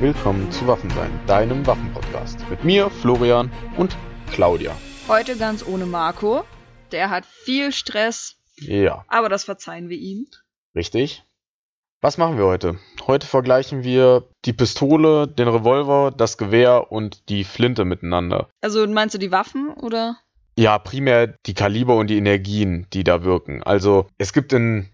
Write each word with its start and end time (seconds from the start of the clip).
willkommen 0.00 0.50
zu 0.50 0.66
Waffensein, 0.66 1.10
deinem 1.26 1.66
Waffenpodcast. 1.66 2.48
Mit 2.48 2.64
mir, 2.64 2.90
Florian 2.90 3.50
und 3.76 3.96
Claudia. 4.30 4.76
Heute 5.08 5.36
ganz 5.36 5.64
ohne 5.66 5.86
Marco. 5.86 6.44
Der 6.92 7.10
hat 7.10 7.24
viel 7.26 7.72
Stress, 7.72 8.36
Ja, 8.56 9.04
aber 9.08 9.28
das 9.28 9.44
verzeihen 9.44 9.88
wir 9.88 9.98
ihm. 9.98 10.26
richtig. 10.74 11.24
Was 12.02 12.16
machen 12.16 12.38
wir 12.38 12.46
heute? 12.46 12.78
Heute 13.06 13.26
vergleichen 13.26 13.84
wir 13.84 14.26
die 14.46 14.54
Pistole, 14.54 15.28
den 15.28 15.48
Revolver, 15.48 16.10
das 16.10 16.38
Gewehr 16.38 16.90
und 16.90 17.28
die 17.28 17.44
Flinte 17.44 17.84
miteinander. 17.84 18.48
Also 18.62 18.86
meinst 18.86 19.14
du 19.14 19.18
die 19.18 19.30
Waffen 19.32 19.68
oder? 19.74 20.16
Ja, 20.56 20.78
primär 20.78 21.26
die 21.44 21.52
Kaliber 21.52 21.96
und 21.96 22.06
die 22.08 22.16
Energien, 22.16 22.86
die 22.94 23.04
da 23.04 23.22
wirken. 23.22 23.62
Also 23.62 24.06
es 24.16 24.32
gibt 24.32 24.54
in, 24.54 24.88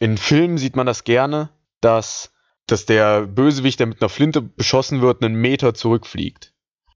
in 0.00 0.16
Filmen 0.16 0.56
sieht 0.56 0.74
man 0.74 0.86
das 0.86 1.04
gerne, 1.04 1.50
dass, 1.82 2.31
dass 2.66 2.86
der 2.86 3.22
Bösewicht, 3.22 3.80
der 3.80 3.86
mit 3.86 4.00
einer 4.00 4.08
Flinte 4.08 4.40
beschossen 4.40 5.00
wird, 5.00 5.22
einen 5.22 5.34
Meter 5.34 5.74
zurückfliegt. 5.74 6.52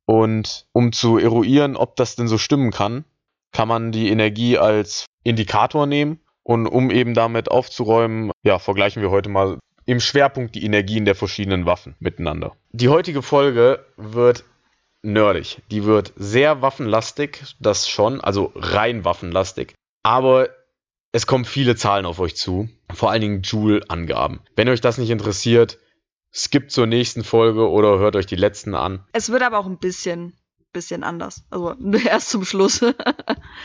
Und 0.07 0.66
um 0.73 0.93
zu 0.93 1.19
eruieren, 1.19 1.77
ob 1.77 1.97
das 1.97 2.16
denn 2.16 2.29
so 2.29 2.38
stimmen 2.38 2.70
kann, 2.70 3.05
kann 3.52 3.69
man 3.69 3.93
die 3.93 4.09
Energie 4.09 4.59
als 4.59 5.07
Indikator 5.24 5.87
nehmen. 5.87 6.21
Und 6.43 6.69
um 6.69 6.93
eben 6.93 7.15
damit 7.15 7.51
aufzuräumen, 7.51 8.30
ja, 8.45 8.60
vergleichen 8.60 9.02
wir 9.02 9.10
heute 9.10 9.29
mal 9.29 9.59
im 9.84 9.98
Schwerpunkt 9.98 10.55
die 10.55 10.65
Energien 10.65 11.05
der 11.05 11.16
verschiedenen 11.16 11.66
Waffen 11.66 11.96
miteinander. 11.98 12.55
Die 12.71 12.88
heutige 12.88 13.23
Folge 13.23 13.85
wird 13.96 14.45
nerdig. 15.02 15.62
Die 15.71 15.85
wird 15.85 16.12
sehr 16.16 16.62
waffenlastig, 16.62 17.57
das 17.59 17.88
schon, 17.88 18.21
also 18.21 18.52
rein 18.54 19.04
waffenlastig. 19.04 19.74
Aber 20.02 20.51
es 21.17 21.27
kommen 21.27 21.47
viele 21.47 21.77
Zahlen 21.77 22.05
auf 22.05 22.21
euch 22.21 22.37
zu, 22.37 22.69
vor 22.93 23.11
allen 23.11 23.23
Dingen 23.23 23.41
Joule-Angaben. 23.41 24.41
Wenn 24.55 24.69
euch 24.69 24.83
das 24.83 24.99
nicht 24.99 25.09
interessiert, 25.09 25.79
skippt 26.31 26.71
zur 26.71 26.87
nächsten 26.87 27.25
Folge 27.25 27.71
oder 27.71 27.99
hört 27.99 28.17
euch 28.17 28.27
die 28.27 28.37
letzten 28.37 28.75
an. 28.75 29.03
Es 29.15 29.31
wird 29.31 29.43
aber 29.43 29.57
auch 29.57 29.65
ein 29.65 29.79
bisschen, 29.79 30.35
bisschen 30.75 31.03
anders. 31.03 31.43
Also 31.49 31.73
erst 32.07 32.29
zum 32.29 32.45
Schluss. 32.45 32.85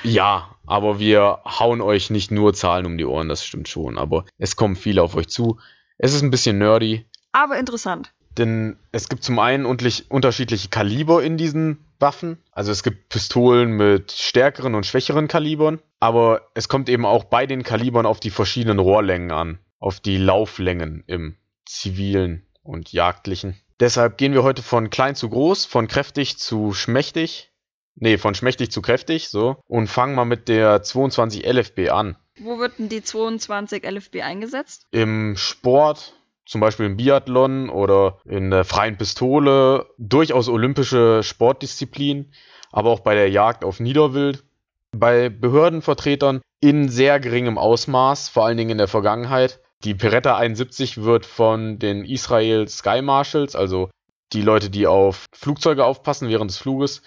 Ja, 0.04 0.56
aber 0.66 1.00
wir 1.00 1.40
hauen 1.44 1.82
euch 1.82 2.10
nicht 2.10 2.32
nur 2.32 2.54
Zahlen 2.54 2.86
um 2.86 2.98
die 2.98 3.04
Ohren, 3.06 3.28
das 3.28 3.44
stimmt 3.46 3.68
schon. 3.68 3.98
Aber 3.98 4.24
es 4.38 4.56
kommen 4.56 4.78
viele 4.78 5.04
auf 5.04 5.16
euch 5.16 5.28
zu. 5.28 5.60
Es 5.98 6.14
ist 6.14 6.22
ein 6.22 6.32
bisschen 6.32 6.58
nerdy, 6.58 7.06
aber 7.34 7.60
interessant. 7.60 8.14
denn 8.38 8.78
es 8.94 9.10
gibt 9.10 9.24
zum 9.24 9.38
einen 9.40 9.66
unterschiedliche 9.66 10.70
Kaliber 10.70 11.22
in 11.22 11.36
diesen 11.36 11.86
Waffen. 12.02 12.38
Also 12.52 12.72
es 12.72 12.84
gibt 12.84 13.10
Pistolen 13.10 13.72
mit 13.72 14.12
stärkeren 14.12 14.76
und 14.76 14.86
schwächeren 14.86 15.28
Kalibern, 15.28 15.80
aber 16.00 16.50
es 16.54 16.68
kommt 16.68 16.90
eben 16.90 17.06
auch 17.06 17.26
bei 17.26 17.46
den 17.46 17.64
Kalibern 17.64 18.06
auf 18.06 18.20
die 18.20 18.32
verschiedenen 18.32 18.80
Rohrlängen 18.80 19.32
an, 19.32 19.60
auf 19.80 20.00
die 20.00 20.18
Lauflängen 20.18 21.04
im 21.08 21.36
zivilen 21.66 22.46
und 22.64 22.92
jagdlichen. 22.92 23.56
Deshalb 23.80 24.18
gehen 24.18 24.34
wir 24.34 24.44
heute 24.44 24.62
von 24.62 24.90
klein 24.90 25.16
zu 25.16 25.30
groß, 25.30 25.66
von 25.66 25.88
kräftig 25.88 26.38
zu 26.38 26.74
schmächtig. 26.74 27.52
Nee, 27.96 28.18
von 28.18 28.36
schmächtig 28.36 28.72
zu 28.72 28.82
kräftig, 28.82 29.30
so. 29.30 29.58
Und 29.68 29.88
fangen 29.88 30.16
mal 30.16 30.26
mit 30.26 30.48
der 30.48 30.82
22 30.82 31.46
LFB 31.46 31.90
an. 31.90 32.16
Wo 32.40 32.58
wird 32.60 32.80
denn 32.80 32.90
die 32.90 33.04
22 33.04 33.84
LFB 33.84 34.22
eingesetzt? 34.22 34.88
im 34.92 35.36
Sport, 35.36 36.14
zum 36.46 36.62
Beispiel 36.62 36.86
im 36.86 36.98
Biathlon 36.98 37.70
oder 37.70 38.20
in 38.26 38.52
der 38.52 38.66
freien 38.66 38.98
Pistole, 38.98 39.88
durchaus 39.98 40.50
olympische 40.50 41.24
Sportdisziplin, 41.24 42.34
aber 42.72 42.90
auch 42.90 43.02
bei 43.02 43.16
der 43.16 43.30
Jagd 43.30 43.64
auf 43.64 43.80
Niederwild. 43.80 44.44
Bei 44.92 45.30
Behördenvertretern 45.30 46.42
in 46.60 46.90
sehr 46.90 47.20
geringem 47.20 47.58
Ausmaß, 47.58 48.30
vor 48.30 48.46
allen 48.46 48.58
Dingen 48.58 48.72
in 48.72 48.78
der 48.78 48.88
Vergangenheit. 48.88 49.62
Die 49.84 49.94
Beretta 49.94 50.38
71 50.38 51.04
wird 51.04 51.26
von 51.26 51.80
den 51.80 52.06
Israel 52.06 52.68
Sky 52.68 53.02
Marshals, 53.02 53.56
also 53.56 53.90
die 54.34 54.42
Leute, 54.42 54.70
die 54.70 54.88
auf 54.88 55.26
Flugzeuge 55.34 55.86
aufpassen 55.86 56.30
während 56.30 56.52
des 56.52 56.58
Fluges, 56.58 57.02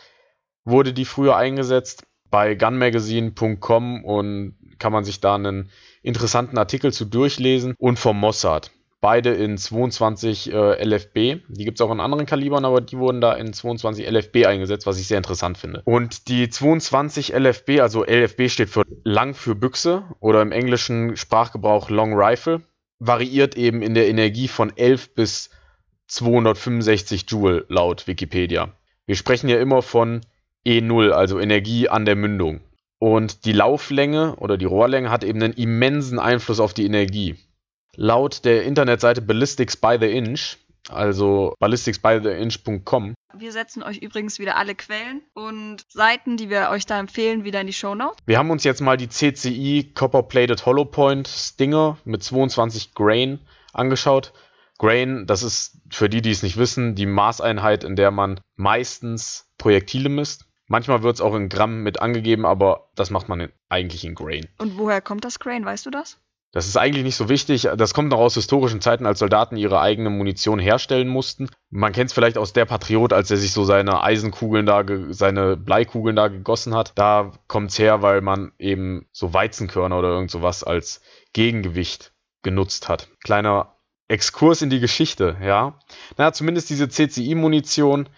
wurde 0.64 0.92
die 0.92 1.04
früher 1.04 1.36
eingesetzt. 1.36 2.04
Bei 2.30 2.54
gunmagazine.com 2.54 4.04
und 4.04 4.56
kann 4.78 4.92
man 4.92 5.04
sich 5.04 5.20
da 5.20 5.36
einen 5.36 5.70
interessanten 6.03 6.59
Artikel 6.59 6.92
zu 6.92 7.04
durchlesen 7.04 7.75
und 7.78 7.98
vom 7.98 8.19
Mossad. 8.19 8.72
Beide 9.04 9.34
in 9.34 9.59
22 9.59 10.50
äh, 10.50 10.82
LFB. 10.82 11.44
Die 11.48 11.66
gibt 11.66 11.78
es 11.78 11.82
auch 11.82 11.92
in 11.92 12.00
anderen 12.00 12.25
Kalibern, 12.25 12.65
aber 12.65 12.81
die 12.81 12.97
wurden 12.97 13.20
da 13.20 13.34
in 13.34 13.53
22 13.53 14.10
LFB 14.10 14.47
eingesetzt, 14.47 14.87
was 14.87 14.98
ich 14.98 15.06
sehr 15.06 15.19
interessant 15.19 15.59
finde. 15.59 15.82
Und 15.84 16.28
die 16.28 16.48
22 16.48 17.34
LFB, 17.34 17.81
also 17.81 18.03
LFB 18.03 18.48
steht 18.48 18.70
für 18.70 18.84
lang 19.03 19.34
für 19.34 19.54
Büchse 19.54 20.04
oder 20.20 20.41
im 20.41 20.53
englischen 20.53 21.19
Sprachgebrauch 21.19 21.91
Long 21.91 22.15
Rifle, 22.15 22.62
variiert 22.98 23.59
eben 23.59 23.82
in 23.82 23.92
der 23.92 24.09
Energie 24.09 24.48
von 24.48 24.75
11 24.75 25.15
bis 25.15 25.50
265 26.06 27.26
Joule 27.28 27.66
laut 27.69 28.06
Wikipedia. 28.06 28.72
Wir 29.04 29.16
sprechen 29.16 29.50
ja 29.50 29.59
immer 29.59 29.82
von 29.82 30.22
E0, 30.66 31.10
also 31.10 31.38
Energie 31.38 31.91
an 31.91 32.06
der 32.06 32.16
Mündung. 32.16 32.62
Und 32.98 33.44
die 33.44 33.53
Lauflänge 33.53 34.36
oder 34.36 34.56
die 34.56 34.65
Rohrlänge 34.65 35.10
hat 35.10 35.25
eben 35.25 35.42
einen 35.42 35.53
immensen 35.53 36.19
Einfluss 36.19 36.59
auf 36.59 36.72
die 36.72 36.86
Energie. 36.86 37.36
Laut 37.97 38.44
der 38.44 38.65
Internetseite 38.65 39.22
Ballistics 39.22 39.77
by 39.77 39.97
the 40.00 40.10
Inch, 40.10 40.56
also 40.88 41.55
ballisticsbytheinch.com, 41.60 43.15
Wir 43.37 43.53
setzen 43.53 43.82
euch 43.82 43.99
übrigens 43.99 44.38
wieder 44.38 44.56
alle 44.56 44.75
Quellen 44.75 45.22
und 45.32 45.84
Seiten, 45.88 46.37
die 46.37 46.50
wir 46.50 46.71
euch 46.71 46.87
da 46.87 46.99
empfehlen, 47.00 47.44
wieder 47.44 47.60
in 47.60 47.66
die 47.66 47.72
Shownotes. 47.72 48.16
wir 48.27 48.38
haben 48.38 48.50
uns 48.50 48.65
jetzt 48.65 48.81
mal 48.81 48.97
die 48.97 49.09
CCI 49.09 49.93
Copper 49.94 50.22
Plated 50.25 50.66
Hollow 50.66 50.84
Point 50.84 51.28
Stinger 51.28 51.99
mit 52.04 52.22
22 52.22 52.94
Grain 52.94 53.41
angeschaut. 53.72 54.33
Grain, 54.78 55.27
das 55.27 55.43
ist 55.43 55.78
für 55.91 56.09
die, 56.09 56.21
die 56.21 56.33
es 56.33 56.43
nicht 56.43 56.56
wissen, 56.56 56.94
die 56.97 57.06
Maßeinheit, 57.06 57.84
in 57.84 57.97
der 57.97 58.10
man 58.10 58.41
meistens 58.56 59.49
Projektile 59.56 60.09
misst. 60.09 60.47
Manchmal 60.66 61.03
wird 61.03 61.15
es 61.15 61.21
auch 61.21 61.34
in 61.34 61.49
Gramm 61.49 61.83
mit 61.83 62.00
angegeben, 62.03 62.44
aber 62.44 62.88
das 62.94 63.10
macht 63.10 63.28
man 63.28 63.41
in, 63.41 63.53
eigentlich 63.69 64.04
in 64.04 64.15
Grain. 64.15 64.49
Und 64.59 64.77
woher 64.78 65.00
kommt 65.00 65.25
das 65.25 65.38
Crane, 65.38 65.65
weißt 65.65 65.87
du 65.87 65.91
das? 65.91 66.19
Das 66.54 66.69
ist 66.69 66.76
eigentlich 66.76 67.03
nicht 67.03 67.16
so 67.16 67.28
wichtig. 67.28 67.69
Das 67.76 67.94
kommt 67.94 68.10
noch 68.10 68.20
aus 68.20 68.34
historischen 68.34 68.81
Zeiten, 68.81 69.06
als 69.06 69.19
Soldaten 69.19 69.56
ihre 69.56 69.81
eigene 69.81 70.09
Munition 70.09 70.60
herstellen 70.60 71.09
mussten. 71.09 71.50
Man 71.69 71.92
kennt 71.92 72.10
es 72.10 72.15
vielleicht 72.15 72.38
aus 72.38 72.53
der 72.53 72.65
Patriot, 72.65 73.12
als 73.12 73.28
er 73.32 73.38
sich 73.38 73.50
so 73.50 73.65
seine 73.65 74.04
Eisenkugeln 74.04 74.65
da, 74.65 74.84
seine 75.09 75.56
Bleikugeln 75.56 76.15
da 76.15 76.28
gegossen 76.28 76.76
hat. 76.76 76.92
Da 76.94 77.32
kommt 77.48 77.72
es 77.72 77.78
her, 77.81 78.03
weil 78.03 78.20
man 78.20 78.53
eben 78.60 79.09
so 79.10 79.34
Weizenkörner 79.34 79.98
oder 79.98 80.10
irgend 80.10 80.31
sowas 80.31 80.62
als 80.62 81.00
Gegengewicht 81.32 82.12
genutzt 82.44 82.88
hat. 82.88 83.09
Kleiner 83.25 83.75
Exkurs 84.06 84.62
in 84.62 84.71
die 84.71 84.78
Geschichte, 84.78 85.36
ja. 85.42 85.81
Na, 86.19 86.32
zumindest 86.32 86.71
diese 86.71 86.88
CCI-Munition 86.88 88.09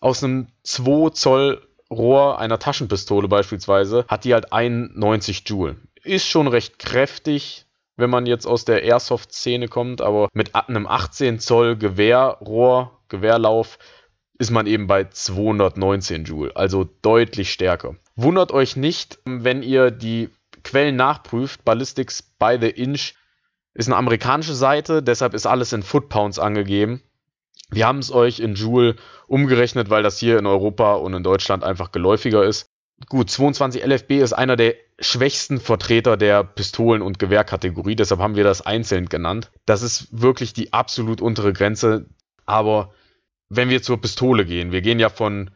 aus 0.00 0.22
einem 0.22 0.46
2 0.62 1.10
Zoll 1.10 1.66
Rohr 1.90 2.38
einer 2.38 2.60
Taschenpistole 2.60 3.26
beispielsweise 3.26 4.04
hat 4.06 4.24
die 4.24 4.32
halt 4.32 4.52
91 4.52 5.42
Joule. 5.46 5.74
Ist 6.04 6.28
schon 6.28 6.46
recht 6.46 6.78
kräftig, 6.78 7.66
wenn 8.00 8.10
man 8.10 8.26
jetzt 8.26 8.46
aus 8.46 8.64
der 8.64 8.82
Airsoft-Szene 8.82 9.68
kommt, 9.68 10.00
aber 10.00 10.28
mit 10.32 10.54
einem 10.54 10.86
18 10.86 11.38
Zoll 11.38 11.76
Gewehrrohr, 11.76 12.98
Gewehrlauf, 13.08 13.78
ist 14.38 14.50
man 14.50 14.66
eben 14.66 14.86
bei 14.86 15.04
219 15.04 16.24
Joule, 16.24 16.56
also 16.56 16.88
deutlich 17.02 17.52
stärker. 17.52 17.96
Wundert 18.16 18.52
euch 18.52 18.74
nicht, 18.74 19.18
wenn 19.26 19.62
ihr 19.62 19.90
die 19.90 20.30
Quellen 20.64 20.96
nachprüft. 20.96 21.64
Ballistics 21.64 22.22
by 22.22 22.56
the 22.60 22.70
Inch 22.70 23.14
ist 23.74 23.88
eine 23.88 23.96
amerikanische 23.96 24.54
Seite, 24.54 25.02
deshalb 25.02 25.34
ist 25.34 25.46
alles 25.46 25.72
in 25.72 25.82
Foot-Pounds 25.82 26.38
angegeben. 26.38 27.02
Wir 27.70 27.86
haben 27.86 27.98
es 27.98 28.10
euch 28.10 28.40
in 28.40 28.54
Joule 28.54 28.96
umgerechnet, 29.28 29.90
weil 29.90 30.02
das 30.02 30.18
hier 30.18 30.38
in 30.38 30.46
Europa 30.46 30.94
und 30.94 31.14
in 31.14 31.22
Deutschland 31.22 31.62
einfach 31.62 31.92
geläufiger 31.92 32.44
ist. 32.44 32.69
Gut, 33.08 33.30
22 33.30 33.84
LFB 33.84 34.12
ist 34.12 34.32
einer 34.32 34.56
der 34.56 34.74
schwächsten 34.98 35.58
Vertreter 35.58 36.16
der 36.16 36.44
Pistolen- 36.44 37.02
und 37.02 37.18
Gewehrkategorie, 37.18 37.96
deshalb 37.96 38.20
haben 38.20 38.36
wir 38.36 38.44
das 38.44 38.60
einzeln 38.62 39.08
genannt. 39.08 39.50
Das 39.64 39.82
ist 39.82 40.08
wirklich 40.10 40.52
die 40.52 40.72
absolut 40.72 41.20
untere 41.20 41.52
Grenze, 41.52 42.06
aber 42.44 42.92
wenn 43.48 43.70
wir 43.70 43.82
zur 43.82 44.00
Pistole 44.00 44.44
gehen, 44.44 44.70
wir 44.70 44.82
gehen 44.82 45.00
ja 45.00 45.08
von 45.08 45.50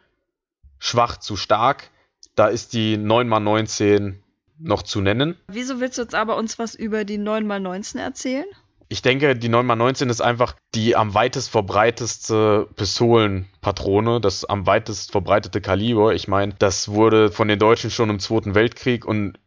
schwach 0.78 1.18
zu 1.18 1.36
stark, 1.36 1.90
da 2.34 2.48
ist 2.48 2.72
die 2.72 2.96
9x19 2.96 4.14
noch 4.58 4.82
zu 4.82 5.00
nennen. 5.00 5.36
Wieso 5.48 5.80
willst 5.80 5.98
du 5.98 6.02
jetzt 6.02 6.14
aber 6.14 6.36
uns 6.36 6.58
was 6.58 6.74
über 6.74 7.04
die 7.04 7.18
9x19 7.18 7.98
erzählen? 7.98 8.46
Ich 8.88 9.02
denke, 9.02 9.34
die 9.34 9.48
9x19 9.48 10.10
ist 10.10 10.20
einfach 10.20 10.54
die 10.74 10.94
am 10.94 11.14
weitest 11.14 11.50
verbreitetste 11.50 12.68
Pistolenpatrone, 12.76 14.20
das 14.20 14.44
am 14.44 14.66
weitest 14.66 15.12
verbreitete 15.12 15.60
Kaliber. 15.60 16.14
Ich 16.14 16.28
meine, 16.28 16.54
das 16.58 16.88
wurde 16.88 17.30
von 17.30 17.48
den 17.48 17.58
Deutschen 17.58 17.90
schon 17.90 18.10
im 18.10 18.20
Zweiten 18.20 18.54
Weltkrieg 18.54 19.04
und 19.04 19.38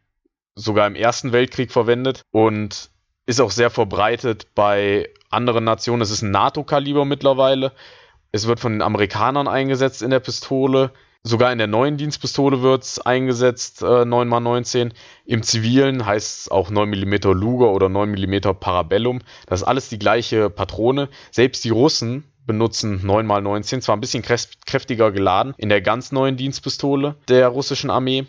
sogar 0.54 0.86
im 0.86 0.96
Ersten 0.96 1.32
Weltkrieg 1.32 1.70
verwendet 1.70 2.22
und 2.32 2.90
ist 3.26 3.40
auch 3.40 3.50
sehr 3.50 3.70
verbreitet 3.70 4.54
bei 4.54 5.08
anderen 5.30 5.64
Nationen. 5.64 6.02
Es 6.02 6.10
ist 6.10 6.22
ein 6.22 6.30
NATO-Kaliber 6.30 7.04
mittlerweile. 7.04 7.72
Es 8.32 8.46
wird 8.46 8.60
von 8.60 8.72
den 8.72 8.82
Amerikanern 8.82 9.48
eingesetzt 9.48 10.02
in 10.02 10.10
der 10.10 10.20
Pistole. 10.20 10.92
Sogar 11.24 11.50
in 11.52 11.58
der 11.58 11.66
neuen 11.66 11.96
Dienstpistole 11.96 12.62
wird 12.62 12.84
es 12.84 13.00
eingesetzt, 13.00 13.82
äh, 13.82 14.04
9x19. 14.04 14.92
Im 15.24 15.42
Zivilen 15.42 16.06
heißt 16.06 16.42
es 16.42 16.50
auch 16.50 16.70
9 16.70 16.88
mm 16.88 17.32
Luger 17.32 17.72
oder 17.72 17.88
9 17.88 18.10
mm 18.10 18.54
Parabellum. 18.58 19.20
Das 19.46 19.62
ist 19.62 19.66
alles 19.66 19.88
die 19.88 19.98
gleiche 19.98 20.48
Patrone. 20.48 21.08
Selbst 21.30 21.64
die 21.64 21.70
Russen, 21.70 22.24
benutzen 22.46 23.00
9x19, 23.04 23.80
zwar 23.80 23.96
ein 23.96 24.00
bisschen 24.00 24.22
kräftiger 24.22 25.12
geladen, 25.12 25.54
in 25.58 25.68
der 25.68 25.82
ganz 25.82 26.12
neuen 26.12 26.36
Dienstpistole 26.36 27.16
der 27.28 27.48
russischen 27.48 27.90
Armee. 27.90 28.26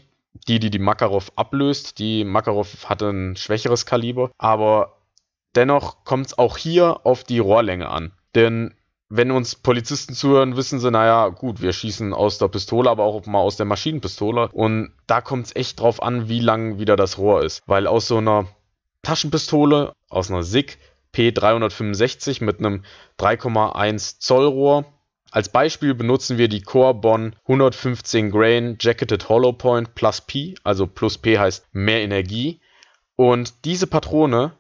Die, 0.48 0.60
die 0.60 0.70
die 0.70 0.80
Makarov 0.80 1.32
ablöst. 1.36 1.98
Die 1.98 2.24
Makarov 2.24 2.88
hatte 2.88 3.10
ein 3.10 3.36
schwächeres 3.36 3.88
Kaliber, 3.88 4.30
aber 4.38 4.98
dennoch 5.56 6.04
kommt 6.06 6.28
es 6.28 6.38
auch 6.38 6.58
hier 6.58 7.06
auf 7.06 7.24
die 7.24 7.40
Rohrlänge 7.40 7.90
an. 7.90 8.12
Denn 8.36 8.76
wenn 9.10 9.32
uns 9.32 9.56
Polizisten 9.56 10.14
zuhören, 10.14 10.56
wissen 10.56 10.80
sie, 10.80 10.92
naja, 10.92 11.30
gut, 11.30 11.62
wir 11.62 11.74
schießen 11.74 12.14
aus 12.14 12.38
der 12.38 12.48
Pistole, 12.48 12.90
aber 12.90 13.04
auch 13.04 13.26
mal 13.26 13.40
aus 13.40 13.58
der 13.58 13.66
Maschinenpistole. 13.66 14.50
Und 14.50 14.92
da 15.08 15.20
kommt 15.20 15.48
es 15.48 15.56
echt 15.56 15.80
drauf 15.80 16.02
an, 16.04 16.30
wie 16.30 16.40
lang 16.40 16.78
wieder 16.78 16.96
das 16.96 17.18
Rohr 17.18 17.44
ist. 17.44 17.64
Weil 17.66 17.88
aus 17.88 18.08
so 18.08 18.18
einer 18.18 18.48
Taschenpistole, 19.02 19.94
aus 20.10 20.30
einer 20.30 20.44
SIG 20.44 20.78
P365 21.16 22.44
mit 22.44 22.60
einem 22.60 22.84
3,1 23.18 24.20
Zoll 24.20 24.46
Rohr. 24.46 24.86
Als 25.32 25.50
Beispiel 25.50 25.96
benutzen 25.96 26.38
wir 26.38 26.48
die 26.48 26.62
Corbon 26.62 27.36
115 27.44 28.30
Grain 28.30 28.78
Jacketed 28.80 29.28
Hollow 29.28 29.54
Point 29.54 29.96
plus 29.96 30.22
P, 30.22 30.56
also 30.64 30.86
plus 30.86 31.18
P 31.18 31.40
heißt 31.40 31.68
mehr 31.72 32.02
Energie. 32.02 32.62
Und 33.16 33.66
diese 33.66 33.88
Patrone, 33.88 34.54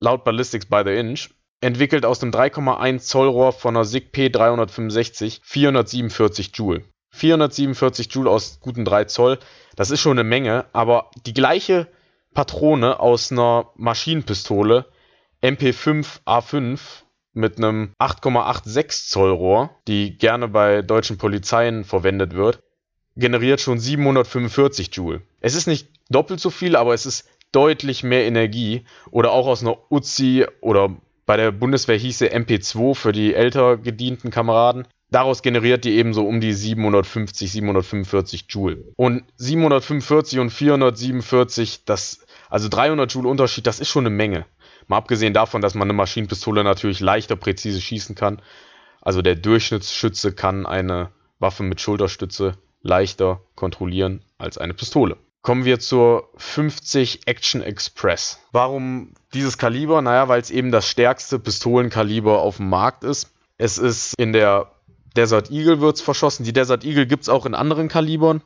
laut 0.00 0.24
Ballistics 0.24 0.66
by 0.66 0.82
the 0.84 0.92
Inch, 0.92 1.30
entwickelt 1.64 2.04
aus 2.04 2.18
dem 2.18 2.30
3,1 2.30 2.98
Zoll 2.98 3.28
Rohr 3.28 3.52
von 3.52 3.74
einer 3.74 3.86
SIG 3.86 4.10
P365 4.12 5.40
447 5.42 6.50
Joule. 6.54 6.84
447 7.12 8.12
Joule 8.12 8.30
aus 8.30 8.60
guten 8.60 8.84
3 8.84 9.04
Zoll, 9.04 9.38
das 9.74 9.90
ist 9.90 10.00
schon 10.00 10.18
eine 10.18 10.28
Menge, 10.28 10.66
aber 10.72 11.10
die 11.24 11.32
gleiche 11.32 11.88
Patrone 12.34 13.00
aus 13.00 13.32
einer 13.32 13.70
Maschinenpistole 13.76 14.86
MP5 15.42 16.20
A5 16.26 16.80
mit 17.32 17.56
einem 17.56 17.94
8,86 17.98 19.08
Zoll 19.08 19.30
Rohr, 19.30 19.70
die 19.88 20.18
gerne 20.18 20.48
bei 20.48 20.82
deutschen 20.82 21.16
Polizeien 21.16 21.84
verwendet 21.84 22.34
wird, 22.34 22.60
generiert 23.16 23.60
schon 23.60 23.78
745 23.78 24.94
Joule. 24.94 25.22
Es 25.40 25.54
ist 25.54 25.66
nicht 25.66 25.88
doppelt 26.10 26.40
so 26.40 26.50
viel, 26.50 26.76
aber 26.76 26.92
es 26.92 27.06
ist 27.06 27.26
deutlich 27.52 28.02
mehr 28.02 28.24
Energie. 28.24 28.84
Oder 29.10 29.30
auch 29.32 29.46
aus 29.46 29.62
einer 29.62 29.78
Uzi 29.90 30.46
oder 30.60 30.96
bei 31.26 31.36
der 31.36 31.52
Bundeswehr 31.52 31.96
hieße 31.96 32.32
MP2 32.32 32.94
für 32.94 33.12
die 33.12 33.34
älter 33.34 33.76
gedienten 33.76 34.30
Kameraden. 34.30 34.86
Daraus 35.10 35.42
generiert 35.42 35.84
die 35.84 35.92
eben 35.92 36.12
so 36.12 36.26
um 36.26 36.40
die 36.40 36.52
750, 36.52 37.50
745 37.50 38.46
Joule. 38.48 38.92
Und 38.96 39.24
745 39.36 40.38
und 40.40 40.50
447, 40.50 41.84
das, 41.84 42.26
also 42.50 42.68
300 42.68 43.12
Joule 43.12 43.28
Unterschied, 43.28 43.66
das 43.66 43.80
ist 43.80 43.88
schon 43.88 44.06
eine 44.06 44.14
Menge. 44.14 44.46
Mal 44.86 44.98
abgesehen 44.98 45.32
davon, 45.32 45.62
dass 45.62 45.74
man 45.74 45.86
eine 45.86 45.92
Maschinenpistole 45.94 46.64
natürlich 46.64 47.00
leichter 47.00 47.36
präzise 47.36 47.80
schießen 47.80 48.14
kann. 48.14 48.42
Also 49.00 49.22
der 49.22 49.36
Durchschnittsschütze 49.36 50.32
kann 50.32 50.66
eine 50.66 51.10
Waffe 51.38 51.62
mit 51.62 51.80
Schulterstütze 51.80 52.58
leichter 52.82 53.40
kontrollieren 53.54 54.24
als 54.36 54.58
eine 54.58 54.74
Pistole. 54.74 55.16
Kommen 55.44 55.66
wir 55.66 55.78
zur 55.78 56.30
50 56.38 57.28
Action 57.28 57.60
Express. 57.60 58.40
Warum 58.50 59.12
dieses 59.34 59.58
Kaliber? 59.58 60.00
Naja, 60.00 60.26
weil 60.26 60.40
es 60.40 60.50
eben 60.50 60.72
das 60.72 60.88
stärkste 60.88 61.38
Pistolenkaliber 61.38 62.40
auf 62.40 62.56
dem 62.56 62.70
Markt 62.70 63.04
ist. 63.04 63.30
Es 63.58 63.76
ist 63.76 64.14
in 64.16 64.32
der 64.32 64.72
Desert 65.16 65.50
Eagle 65.50 65.82
wird's 65.82 66.00
verschossen. 66.00 66.44
Die 66.44 66.54
Desert 66.54 66.82
Eagle 66.82 67.06
gibt 67.06 67.24
es 67.24 67.28
auch 67.28 67.44
in 67.44 67.54
anderen 67.54 67.88
Kalibern. 67.88 68.40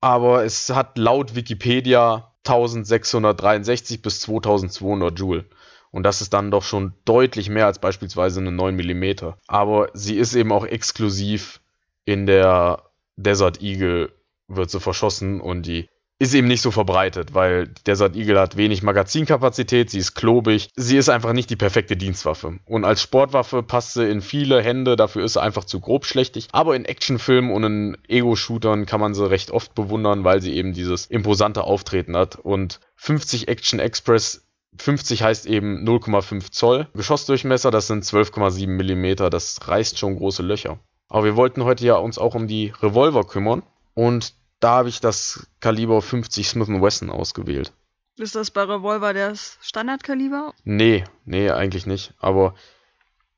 Aber 0.00 0.44
es 0.44 0.70
hat 0.70 0.96
laut 0.98 1.34
Wikipedia 1.34 2.32
1663 2.46 4.00
bis 4.00 4.20
2200 4.20 5.18
Joule. 5.18 5.46
Und 5.90 6.04
das 6.04 6.20
ist 6.20 6.32
dann 6.32 6.52
doch 6.52 6.62
schon 6.62 6.94
deutlich 7.06 7.48
mehr 7.50 7.66
als 7.66 7.80
beispielsweise 7.80 8.38
eine 8.38 8.52
9 8.52 8.76
mm. 8.76 9.32
Aber 9.48 9.88
sie 9.94 10.14
ist 10.14 10.36
eben 10.36 10.52
auch 10.52 10.64
exklusiv 10.64 11.60
in 12.04 12.26
der 12.26 12.84
Desert 13.16 13.60
Eagle 13.60 14.12
wird 14.46 14.70
sie 14.70 14.78
verschossen 14.78 15.40
und 15.40 15.66
die 15.66 15.88
ist 16.20 16.34
eben 16.34 16.48
nicht 16.48 16.60
so 16.60 16.70
verbreitet, 16.70 17.32
weil 17.32 17.68
Desert 17.86 18.14
Eagle 18.14 18.38
hat 18.38 18.58
wenig 18.58 18.82
Magazinkapazität, 18.82 19.88
sie 19.88 19.98
ist 19.98 20.14
klobig, 20.14 20.68
sie 20.76 20.98
ist 20.98 21.08
einfach 21.08 21.32
nicht 21.32 21.48
die 21.48 21.56
perfekte 21.56 21.96
Dienstwaffe. 21.96 22.58
Und 22.66 22.84
als 22.84 23.00
Sportwaffe 23.00 23.62
passt 23.62 23.94
sie 23.94 24.06
in 24.06 24.20
viele 24.20 24.62
Hände, 24.62 24.96
dafür 24.96 25.24
ist 25.24 25.32
sie 25.32 25.42
einfach 25.42 25.64
zu 25.64 25.80
grobschlächtig. 25.80 26.48
Aber 26.52 26.76
in 26.76 26.84
Actionfilmen 26.84 27.50
und 27.50 27.64
in 27.64 27.98
Ego-Shootern 28.06 28.84
kann 28.84 29.00
man 29.00 29.14
sie 29.14 29.30
recht 29.30 29.50
oft 29.50 29.74
bewundern, 29.74 30.22
weil 30.22 30.42
sie 30.42 30.54
eben 30.54 30.74
dieses 30.74 31.06
imposante 31.06 31.64
Auftreten 31.64 32.14
hat. 32.14 32.36
Und 32.36 32.80
50 32.96 33.48
Action 33.48 33.80
Express 33.80 34.46
50 34.76 35.22
heißt 35.22 35.46
eben 35.46 35.88
0,5 35.88 36.52
Zoll. 36.52 36.86
Geschossdurchmesser, 36.94 37.70
das 37.70 37.86
sind 37.86 38.04
12,7 38.04 38.66
Millimeter. 38.66 39.30
Das 39.30 39.58
reißt 39.66 39.98
schon 39.98 40.16
große 40.16 40.42
Löcher. 40.42 40.78
Aber 41.08 41.24
wir 41.24 41.36
wollten 41.36 41.64
heute 41.64 41.86
ja 41.86 41.96
uns 41.96 42.18
auch 42.18 42.34
um 42.34 42.46
die 42.46 42.74
Revolver 42.82 43.24
kümmern. 43.24 43.62
Und 43.94 44.34
da 44.60 44.70
habe 44.70 44.88
ich 44.88 45.00
das 45.00 45.46
Kaliber 45.60 46.00
50 46.00 46.48
Smith 46.48 46.68
Wesson 46.68 47.10
ausgewählt. 47.10 47.72
Ist 48.16 48.34
das 48.34 48.50
bei 48.50 48.62
Revolver 48.62 49.14
das 49.14 49.58
Standardkaliber? 49.62 50.52
Nee, 50.64 51.04
nee, 51.24 51.50
eigentlich 51.50 51.86
nicht. 51.86 52.12
Aber 52.18 52.54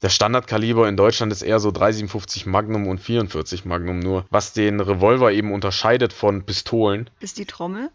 der 0.02 0.08
Standardkaliber 0.08 0.88
in 0.88 0.96
Deutschland 0.96 1.32
ist 1.32 1.42
eher 1.42 1.60
so 1.60 1.70
357 1.70 2.46
Magnum 2.46 2.88
und 2.88 2.98
44 2.98 3.64
Magnum 3.64 4.00
nur. 4.00 4.26
Was 4.30 4.52
den 4.52 4.80
Revolver 4.80 5.30
eben 5.30 5.52
unterscheidet 5.52 6.12
von 6.12 6.44
Pistolen. 6.44 7.08
Ist 7.20 7.38
die 7.38 7.46
Trommel? 7.46 7.90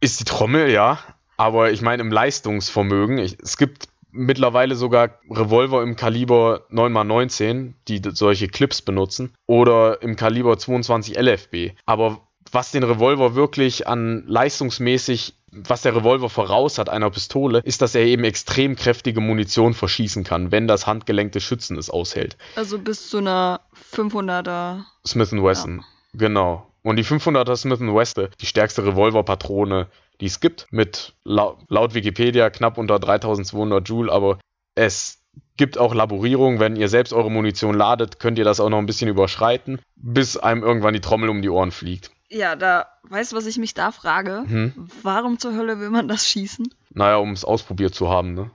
Ist 0.00 0.20
die 0.20 0.24
Trommel, 0.24 0.70
ja. 0.70 0.98
Aber 1.36 1.70
ich 1.70 1.82
meine 1.82 2.02
im 2.02 2.10
Leistungsvermögen. 2.10 3.18
Ich, 3.18 3.36
es 3.42 3.58
gibt 3.58 3.88
mittlerweile 4.10 4.74
sogar 4.74 5.20
Revolver 5.30 5.82
im 5.82 5.96
Kaliber 5.96 6.66
9x19, 6.70 7.74
die 7.86 8.00
solche 8.14 8.48
Clips 8.48 8.80
benutzen. 8.80 9.34
Oder 9.46 10.00
im 10.00 10.16
Kaliber 10.16 10.56
22 10.56 11.18
LFB. 11.18 11.76
Aber 11.84 12.26
was 12.52 12.70
den 12.70 12.82
Revolver 12.82 13.34
wirklich 13.34 13.86
an 13.86 14.24
leistungsmäßig, 14.26 15.34
was 15.52 15.82
der 15.82 15.96
Revolver 15.96 16.28
voraus 16.28 16.78
hat 16.78 16.88
einer 16.88 17.10
Pistole, 17.10 17.60
ist, 17.64 17.82
dass 17.82 17.94
er 17.94 18.02
eben 18.02 18.24
extrem 18.24 18.76
kräftige 18.76 19.20
Munition 19.20 19.74
verschießen 19.74 20.24
kann, 20.24 20.52
wenn 20.52 20.68
das 20.68 20.86
Handgelenk 20.86 21.32
des 21.32 21.42
Schützen 21.42 21.76
es 21.76 21.90
aushält. 21.90 22.36
Also 22.56 22.78
bis 22.78 23.10
zu 23.10 23.18
einer 23.18 23.60
500er 23.92 24.84
Smith 25.06 25.32
Wesson. 25.32 25.78
Ja. 25.78 25.84
Genau. 26.18 26.66
Und 26.82 26.96
die 26.96 27.04
500er 27.04 27.56
Smith 27.56 27.80
Wesson, 27.80 28.28
die 28.40 28.46
stärkste 28.46 28.84
Revolverpatrone, 28.86 29.88
die 30.20 30.26
es 30.26 30.40
gibt, 30.40 30.66
mit 30.70 31.14
laut, 31.24 31.58
laut 31.68 31.94
Wikipedia 31.94 32.50
knapp 32.50 32.78
unter 32.78 32.98
3200 32.98 33.86
Joule, 33.88 34.12
aber 34.12 34.38
es 34.74 35.18
gibt 35.56 35.78
auch 35.78 35.94
Laborierungen, 35.94 36.58
wenn 36.58 36.76
ihr 36.76 36.88
selbst 36.88 37.12
eure 37.12 37.30
Munition 37.30 37.74
ladet, 37.74 38.18
könnt 38.18 38.38
ihr 38.38 38.44
das 38.44 38.60
auch 38.60 38.70
noch 38.70 38.78
ein 38.78 38.86
bisschen 38.86 39.08
überschreiten, 39.08 39.80
bis 39.96 40.36
einem 40.36 40.62
irgendwann 40.62 40.94
die 40.94 41.00
Trommel 41.00 41.28
um 41.28 41.42
die 41.42 41.50
Ohren 41.50 41.70
fliegt. 41.70 42.10
Ja, 42.30 42.54
da, 42.54 42.86
weißt 43.08 43.32
du, 43.32 43.36
was 43.36 43.46
ich 43.46 43.58
mich 43.58 43.74
da 43.74 43.90
frage? 43.90 44.44
Hm? 44.46 44.88
Warum 45.02 45.38
zur 45.38 45.54
Hölle 45.54 45.80
will 45.80 45.90
man 45.90 46.06
das 46.08 46.28
schießen? 46.28 46.72
Naja, 46.90 47.16
um 47.16 47.32
es 47.32 47.44
ausprobiert 47.44 47.94
zu 47.94 48.08
haben, 48.08 48.34
ne? 48.34 48.50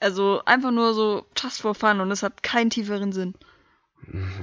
Also 0.00 0.42
einfach 0.44 0.70
nur 0.70 0.94
so 0.94 1.24
just 1.36 1.60
for 1.60 1.74
fun 1.74 2.00
und 2.00 2.10
es 2.10 2.22
hat 2.22 2.42
keinen 2.42 2.70
tieferen 2.70 3.12
Sinn. 3.12 3.34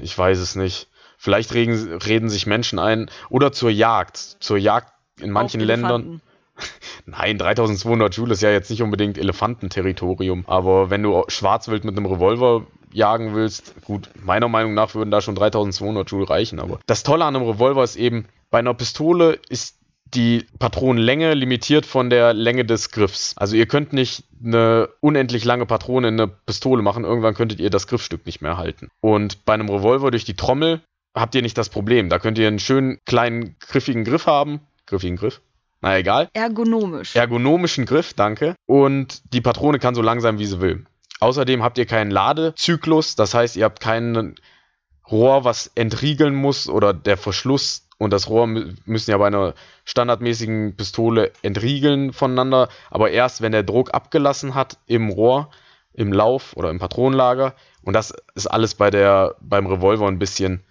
Ich 0.02 0.18
weiß 0.18 0.40
es 0.40 0.56
nicht. 0.56 0.88
Vielleicht 1.18 1.54
reden, 1.54 1.98
reden 1.98 2.30
sich 2.30 2.48
Menschen 2.48 2.80
ein. 2.80 3.10
Oder 3.30 3.52
zur 3.52 3.70
Jagd. 3.70 4.18
Zur 4.18 4.58
Jagd 4.58 4.92
in 5.20 5.32
manchen 5.32 5.62
Ländern. 5.62 6.22
Nein, 7.06 7.38
3200 7.38 8.16
Joule 8.16 8.34
ist 8.34 8.42
ja 8.42 8.52
jetzt 8.52 8.70
nicht 8.70 8.82
unbedingt 8.82 9.18
Elefantenterritorium. 9.18 10.46
Aber 10.48 10.90
wenn 10.90 11.04
du 11.04 11.24
Schwarzwild 11.28 11.84
mit 11.84 11.96
einem 11.96 12.08
Revolver 12.08 12.66
jagen 12.92 13.36
willst, 13.36 13.76
gut, 13.84 14.10
meiner 14.24 14.48
Meinung 14.48 14.74
nach 14.74 14.96
würden 14.96 15.12
da 15.12 15.22
schon 15.22 15.36
3200 15.36 16.10
Joule 16.10 16.30
reichen. 16.30 16.60
Aber 16.60 16.80
das 16.88 17.04
Tolle 17.04 17.26
an 17.26 17.36
einem 17.36 17.48
Revolver 17.48 17.84
ist 17.84 17.96
eben, 17.96 18.26
bei 18.52 18.60
einer 18.60 18.74
Pistole 18.74 19.40
ist 19.50 19.78
die 20.14 20.46
Patronenlänge 20.60 21.34
limitiert 21.34 21.86
von 21.86 22.10
der 22.10 22.34
Länge 22.34 22.66
des 22.66 22.92
Griffs. 22.92 23.34
Also 23.38 23.56
ihr 23.56 23.66
könnt 23.66 23.94
nicht 23.94 24.26
eine 24.44 24.90
unendlich 25.00 25.46
lange 25.46 25.66
Patrone 25.66 26.10
in 26.10 26.20
eine 26.20 26.28
Pistole 26.28 26.82
machen, 26.82 27.06
irgendwann 27.06 27.34
könntet 27.34 27.60
ihr 27.62 27.70
das 27.70 27.88
Griffstück 27.88 28.26
nicht 28.26 28.42
mehr 28.42 28.58
halten. 28.58 28.90
Und 29.00 29.46
bei 29.46 29.54
einem 29.54 29.70
Revolver 29.70 30.12
durch 30.12 30.26
die 30.26 30.36
Trommel 30.36 30.82
habt 31.16 31.34
ihr 31.34 31.42
nicht 31.42 31.58
das 31.58 31.70
Problem. 31.70 32.10
Da 32.10 32.20
könnt 32.20 32.38
ihr 32.38 32.48
einen 32.48 32.60
schönen 32.60 33.00
kleinen 33.06 33.56
griffigen 33.60 34.04
Griff 34.04 34.28
haben. 34.28 34.60
Griffigen 34.86 35.16
Griff? 35.16 35.42
Na 35.80 35.98
egal. 35.98 36.30
Ergonomisch. 36.34 37.16
Ergonomischen 37.16 37.86
Griff, 37.86 38.14
danke. 38.14 38.56
Und 38.66 39.22
die 39.34 39.42
Patrone 39.42 39.80
kann 39.80 39.96
so 39.96 40.02
lang 40.02 40.20
sein, 40.20 40.40
wie 40.40 40.46
sie 40.46 40.62
will. 40.62 40.86
Außerdem 41.22 41.64
habt 41.64 41.78
ihr 41.78 41.86
keinen 41.86 42.12
Ladezyklus, 42.12 43.16
das 43.16 43.34
heißt, 43.34 43.56
ihr 43.56 43.66
habt 43.66 43.80
kein 43.80 44.36
Rohr, 45.10 45.44
was 45.44 45.72
entriegeln 45.76 46.36
muss 46.36 46.68
oder 46.68 46.94
der 46.94 47.18
Verschluss 47.18 47.88
und 48.02 48.12
das 48.12 48.28
Rohr 48.30 48.48
müssen 48.48 49.12
ja 49.12 49.18
bei 49.20 49.28
einer 49.28 49.54
standardmäßigen 49.86 50.76
Pistole 50.76 51.32
entriegeln 51.44 52.14
voneinander, 52.14 52.68
aber 52.90 53.12
erst 53.12 53.44
wenn 53.44 53.52
der 53.52 53.62
Druck 53.62 53.94
abgelassen 53.94 54.56
hat 54.56 54.80
im 54.88 55.10
Rohr, 55.10 55.52
im 55.94 56.12
Lauf 56.12 56.58
oder 56.58 56.72
im 56.72 56.80
Patronenlager. 56.80 57.54
Und 57.84 57.94
das 57.94 58.12
ist 58.34 58.48
alles 58.48 58.74
bei 58.74 58.90
der, 58.90 59.36
beim 59.40 59.68
Revolver 59.68 60.08
ein 60.08 60.18
bisschen 60.18 60.64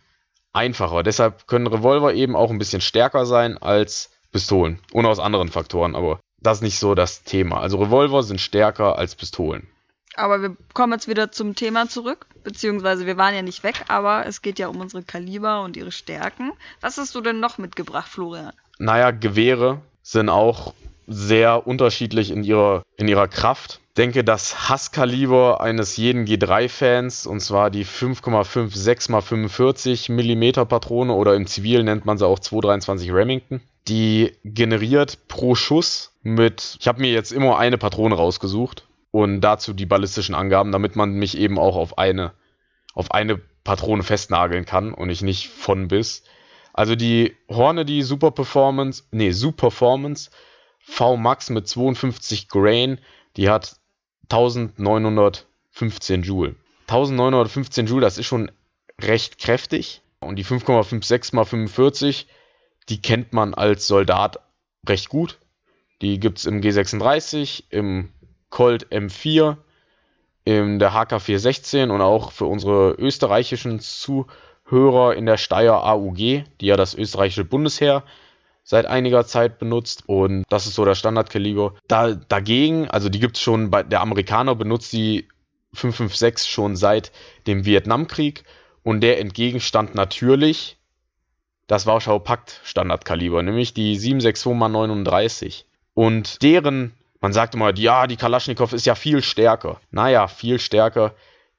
einfacher. 0.52 1.04
Deshalb 1.04 1.46
können 1.46 1.68
Revolver 1.68 2.14
eben 2.14 2.34
auch 2.34 2.50
ein 2.50 2.58
bisschen 2.58 2.80
stärker 2.80 3.25
sein 3.26 3.58
als 3.58 4.10
Pistolen. 4.32 4.80
Und 4.92 5.06
aus 5.06 5.20
anderen 5.20 5.50
Faktoren, 5.50 5.94
aber 5.94 6.18
das 6.40 6.58
ist 6.58 6.62
nicht 6.62 6.80
so 6.80 6.96
das 6.96 7.22
Thema. 7.22 7.60
Also 7.60 7.78
Revolver 7.78 8.25
sind 8.25 8.40
stärker 8.40 8.99
als 8.99 9.14
Pistolen. 9.14 9.68
Aber 10.14 10.43
wir 10.43 10.57
kommen 10.75 10.93
jetzt 10.93 11.09
wieder 11.09 11.31
zum 11.31 11.55
Thema 11.55 11.88
zurück, 11.88 12.26
beziehungsweise 12.43 13.07
wir 13.07 13.17
waren 13.17 13.35
ja 13.35 13.43
nicht 13.43 13.62
weg, 13.62 13.85
aber 13.88 14.26
es 14.26 14.43
geht 14.43 14.59
ja 14.59 14.69
um 14.69 14.81
unsere 14.81 15.02
Kaliber 15.02 15.62
und 15.62 15.76
ihre 15.76 15.93
Stärken. 15.93 16.52
Was 16.81 16.99
hast 16.99 17.14
du 17.14 17.21
denn 17.21 17.40
noch 17.40 17.59
mitgebracht, 17.59 18.09
Florian? 18.09 18.52
Naja, 18.79 19.11
Gewehre 19.12 19.81
sind 20.02 20.29
auch 20.29 20.75
sehr 21.07 21.67
unterschiedlich 21.67 22.31
in 22.31 22.45
ihrer, 22.45 22.83
in 22.97 23.09
ihrer 23.09 23.29
Kraft. 23.29 23.81
Ich 23.90 23.95
denke, 23.95 24.25
das 24.25 24.69
Hasskaliber 24.69 25.61
eines 25.61 25.97
jeden 25.97 26.25
G3-Fans, 26.25 27.26
und 27.26 27.40
zwar 27.40 27.71
die 27.71 27.85
5,56 27.85 28.90
x 28.90 29.07
45 29.07 30.09
mm 30.09 30.67
Patrone 30.67 31.12
oder 31.12 31.35
im 31.35 31.47
Zivil 31.47 31.83
nennt 31.83 32.07
man 32.07 32.17
sie 32.17 32.26
auch 32.26 32.38
223 32.38 33.12
Remington, 33.12 33.61
die 33.88 34.33
generiert 34.45 35.19
pro 35.29 35.55
Schuss 35.55 36.12
mit, 36.23 36.76
ich 36.81 36.87
habe 36.87 37.00
mir 37.00 37.11
jetzt 37.11 37.33
immer 37.33 37.59
eine 37.59 37.76
Patrone 37.76 38.14
rausgesucht 38.14 38.85
und 39.11 39.40
dazu 39.40 39.73
die 39.73 39.87
ballistischen 39.87 40.35
Angaben, 40.35 40.73
damit 40.73 40.97
man 40.97 41.12
mich 41.12 41.37
eben 41.37 41.59
auch 41.59 41.76
auf 41.76 41.99
eine, 41.99 42.33
auf 42.95 43.11
eine 43.12 43.38
Patrone 43.64 44.02
festnageln 44.02 44.64
kann 44.64 44.95
und 44.95 45.11
ich 45.11 45.23
nicht 45.23 45.49
von 45.49 45.88
bis. 45.88 46.23
Also 46.73 46.95
die 46.95 47.37
Hornady 47.49 48.02
Super 48.02 48.31
Performance, 48.31 49.05
nee, 49.11 49.33
Super 49.33 49.69
Performance 49.69 50.31
V 50.81 51.17
Max 51.17 51.50
mit 51.50 51.69
52 51.69 52.49
Grain, 52.49 52.99
die 53.37 53.49
hat 53.49 53.76
1915 54.31 56.23
Joule. 56.23 56.55
1915 56.88 57.87
Joule, 57.87 58.02
das 58.02 58.19
ist 58.19 58.26
schon 58.26 58.50
recht 59.00 59.38
kräftig. 59.38 60.02
Und 60.21 60.37
die 60.37 60.45
5,56 60.45 61.35
mal 61.35 61.45
45, 61.45 62.26
die 62.88 63.00
kennt 63.00 63.33
man 63.33 63.55
als 63.55 63.87
Soldat 63.87 64.40
recht 64.87 65.09
gut. 65.09 65.38
Die 66.02 66.19
gibt 66.19 66.38
es 66.38 66.47
im 66.47 66.61
G36, 66.61 67.64
im 67.71 68.11
Colt 68.50 68.88
M4, 68.92 69.57
in 70.45 70.78
der 70.78 70.92
HK416 70.92 71.90
und 71.90 72.00
auch 72.00 72.33
für 72.33 72.47
unsere 72.47 72.92
österreichischen 72.92 73.80
Zuhörer 73.80 75.14
in 75.14 75.26
der 75.26 75.37
Steyr 75.37 75.85
AUG, 75.85 76.16
die 76.16 76.66
ja 76.66 76.76
das 76.76 76.95
österreichische 76.95 77.45
Bundesheer 77.45 78.04
seit 78.64 78.87
einiger 78.87 79.26
Zeit 79.26 79.59
benutzt 79.59 80.04
und 80.07 80.45
das 80.49 80.66
ist 80.66 80.75
so 80.75 80.85
der 80.85 80.95
Standardkaliber. 80.95 81.75
Da, 81.88 82.14
dagegen, 82.14 82.88
also 82.88 83.09
die 83.09 83.21
gibt 83.21 83.37
es 83.37 83.42
schon, 83.42 83.71
bei, 83.71 83.83
der 83.83 84.00
Amerikaner 84.00 84.54
benutzt 84.54 84.92
die 84.92 85.28
556 85.75 86.50
schon 86.50 86.76
seit 86.76 87.12
dem 87.47 87.64
Vietnamkrieg 87.64 88.45
und 88.83 89.00
der 89.02 89.21
entgegenstand 89.21 89.95
natürlich 89.95 90.78
das 91.66 91.87
Warschauer 91.87 92.25
Pakt 92.25 92.61
Standardkaliber, 92.64 93.42
nämlich 93.42 93.75
die 93.75 93.97
762x39. 93.97 95.64
Und 95.95 96.42
deren, 96.42 96.92
man 97.20 97.32
sagt 97.32 97.54
immer, 97.54 97.76
ja, 97.76 98.06
die 98.06 98.16
Kalaschnikow 98.16 98.72
ist 98.72 98.86
ja 98.86 98.94
viel 98.94 99.22
stärker. 99.22 99.80
Naja, 99.90 100.28
viel 100.28 100.58
stärker. 100.58 101.14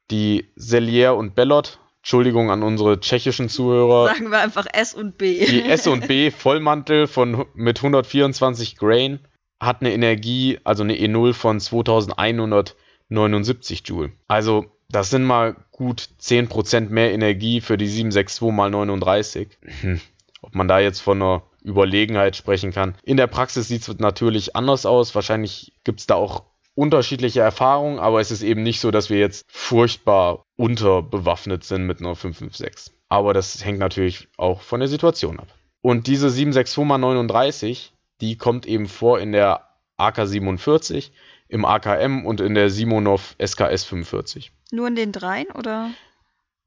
Die 0.09 0.51
Sellier 0.55 1.15
und 1.15 1.35
Bellot 1.35 1.79
Entschuldigung 2.01 2.49
an 2.49 2.63
unsere 2.63 2.99
tschechischen 2.99 3.47
Zuhörer. 3.47 4.07
Sagen 4.07 4.31
wir 4.31 4.39
einfach 4.39 4.65
S 4.73 4.95
und 4.95 5.19
B. 5.19 5.45
Die 5.45 5.63
S 5.63 5.85
und 5.85 6.07
B 6.07 6.31
Vollmantel 6.31 7.05
von, 7.05 7.45
mit 7.53 7.77
124 7.77 8.75
Grain 8.75 9.19
hat 9.59 9.81
eine 9.81 9.93
Energie, 9.93 10.57
also 10.63 10.81
eine 10.81 10.95
E0 10.95 11.33
von 11.33 11.59
2179 11.59 13.83
Joule. 13.85 14.13
Also 14.27 14.65
das 14.89 15.11
sind 15.11 15.25
mal 15.25 15.55
gut 15.69 16.09
10% 16.19 16.89
mehr 16.89 17.13
Energie 17.13 17.61
für 17.61 17.77
die 17.77 17.85
762 17.85 18.19
x 18.19 18.41
39. 18.41 19.49
Hm. 19.81 20.01
Ob 20.41 20.55
man 20.55 20.67
da 20.67 20.79
jetzt 20.79 21.01
von 21.01 21.21
einer 21.21 21.43
Überlegenheit 21.63 22.35
sprechen 22.35 22.71
kann. 22.71 22.95
In 23.03 23.17
der 23.17 23.27
Praxis 23.27 23.67
sieht 23.67 23.87
es 23.87 23.99
natürlich 23.99 24.55
anders 24.55 24.85
aus. 24.85 25.13
Wahrscheinlich 25.15 25.73
gibt 25.83 25.99
es 25.99 26.07
da 26.07 26.15
auch 26.15 26.43
unterschiedliche 26.75 27.41
Erfahrungen, 27.41 27.99
aber 27.99 28.21
es 28.21 28.31
ist 28.31 28.41
eben 28.41 28.63
nicht 28.63 28.79
so, 28.79 28.91
dass 28.91 29.09
wir 29.09 29.19
jetzt 29.19 29.45
furchtbar 29.49 30.43
unterbewaffnet 30.55 31.63
sind 31.63 31.85
mit 31.85 31.99
einer 31.99 32.15
556. 32.15 32.93
Aber 33.09 33.33
das 33.33 33.63
hängt 33.63 33.79
natürlich 33.79 34.29
auch 34.37 34.61
von 34.61 34.79
der 34.79 34.89
Situation 34.89 35.39
ab. 35.39 35.47
Und 35.81 36.07
diese 36.07 36.27
762x39, 36.27 37.89
die 38.21 38.37
kommt 38.37 38.65
eben 38.65 38.87
vor 38.87 39.19
in 39.19 39.31
der 39.31 39.67
AK-47, 39.97 41.11
im 41.49 41.65
AKM 41.65 42.25
und 42.25 42.39
in 42.39 42.55
der 42.55 42.69
Simonov 42.69 43.35
SKS 43.43 43.83
45. 43.83 44.51
Nur 44.71 44.87
in 44.87 44.95
den 44.95 45.11
dreien 45.11 45.47
oder? 45.51 45.89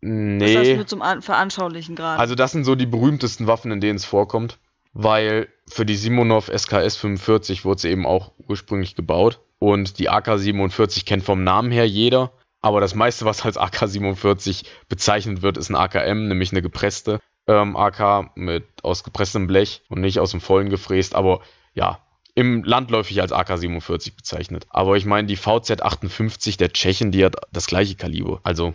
Nee. 0.00 0.38
Das 0.38 0.56
heißt 0.56 0.76
nur 0.76 0.86
zum 0.86 1.00
An 1.00 1.22
Veranschaulichen 1.22 1.96
gerade. 1.96 2.20
Also 2.20 2.34
das 2.34 2.52
sind 2.52 2.64
so 2.64 2.74
die 2.74 2.84
berühmtesten 2.84 3.46
Waffen, 3.46 3.72
in 3.72 3.80
denen 3.80 3.96
es 3.96 4.04
vorkommt, 4.04 4.58
weil 4.94 5.48
für 5.68 5.84
die 5.84 5.96
Simonov 5.96 6.48
SKS 6.48 6.96
45 6.96 7.64
wurde 7.64 7.82
sie 7.82 7.90
eben 7.90 8.06
auch 8.06 8.32
ursprünglich 8.48 8.94
gebaut. 8.94 9.40
Und 9.58 9.98
die 9.98 10.08
AK-47 10.08 11.04
kennt 11.04 11.24
vom 11.24 11.44
Namen 11.44 11.72
her 11.72 11.88
jeder. 11.88 12.32
Aber 12.60 12.80
das 12.80 12.94
meiste, 12.94 13.24
was 13.24 13.44
als 13.44 13.58
AK-47 13.58 14.64
bezeichnet 14.88 15.42
wird, 15.42 15.58
ist 15.58 15.68
ein 15.68 15.76
AKM, 15.76 16.28
nämlich 16.28 16.52
eine 16.52 16.62
gepresste 16.62 17.20
ähm, 17.46 17.76
AK 17.76 18.36
mit 18.36 18.64
aus 18.82 19.04
gepresstem 19.04 19.46
Blech 19.46 19.82
und 19.88 20.00
nicht 20.00 20.18
aus 20.18 20.30
dem 20.30 20.40
Vollen 20.40 20.70
gefräst. 20.70 21.14
Aber 21.14 21.42
ja, 21.74 21.98
im 22.34 22.64
landläufig 22.64 23.20
als 23.20 23.32
AK-47 23.32 24.16
bezeichnet. 24.16 24.66
Aber 24.70 24.96
ich 24.96 25.04
meine, 25.04 25.26
die 25.26 25.36
VZ-58 25.36 26.56
der 26.56 26.72
Tschechen, 26.72 27.10
die 27.10 27.22
hat 27.24 27.36
das 27.52 27.66
gleiche 27.66 27.96
Kaliber. 27.96 28.40
Also, 28.44 28.74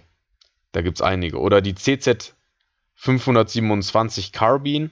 da 0.71 0.81
gibt 0.81 0.97
es 0.97 1.01
einige. 1.01 1.39
Oder 1.39 1.61
die 1.61 1.73
CZ-527 1.73 4.31
Carbine 4.31 4.91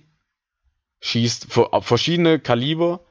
schießt 1.02 1.48
verschiedene 1.82 2.40
Kaliber, 2.40 3.02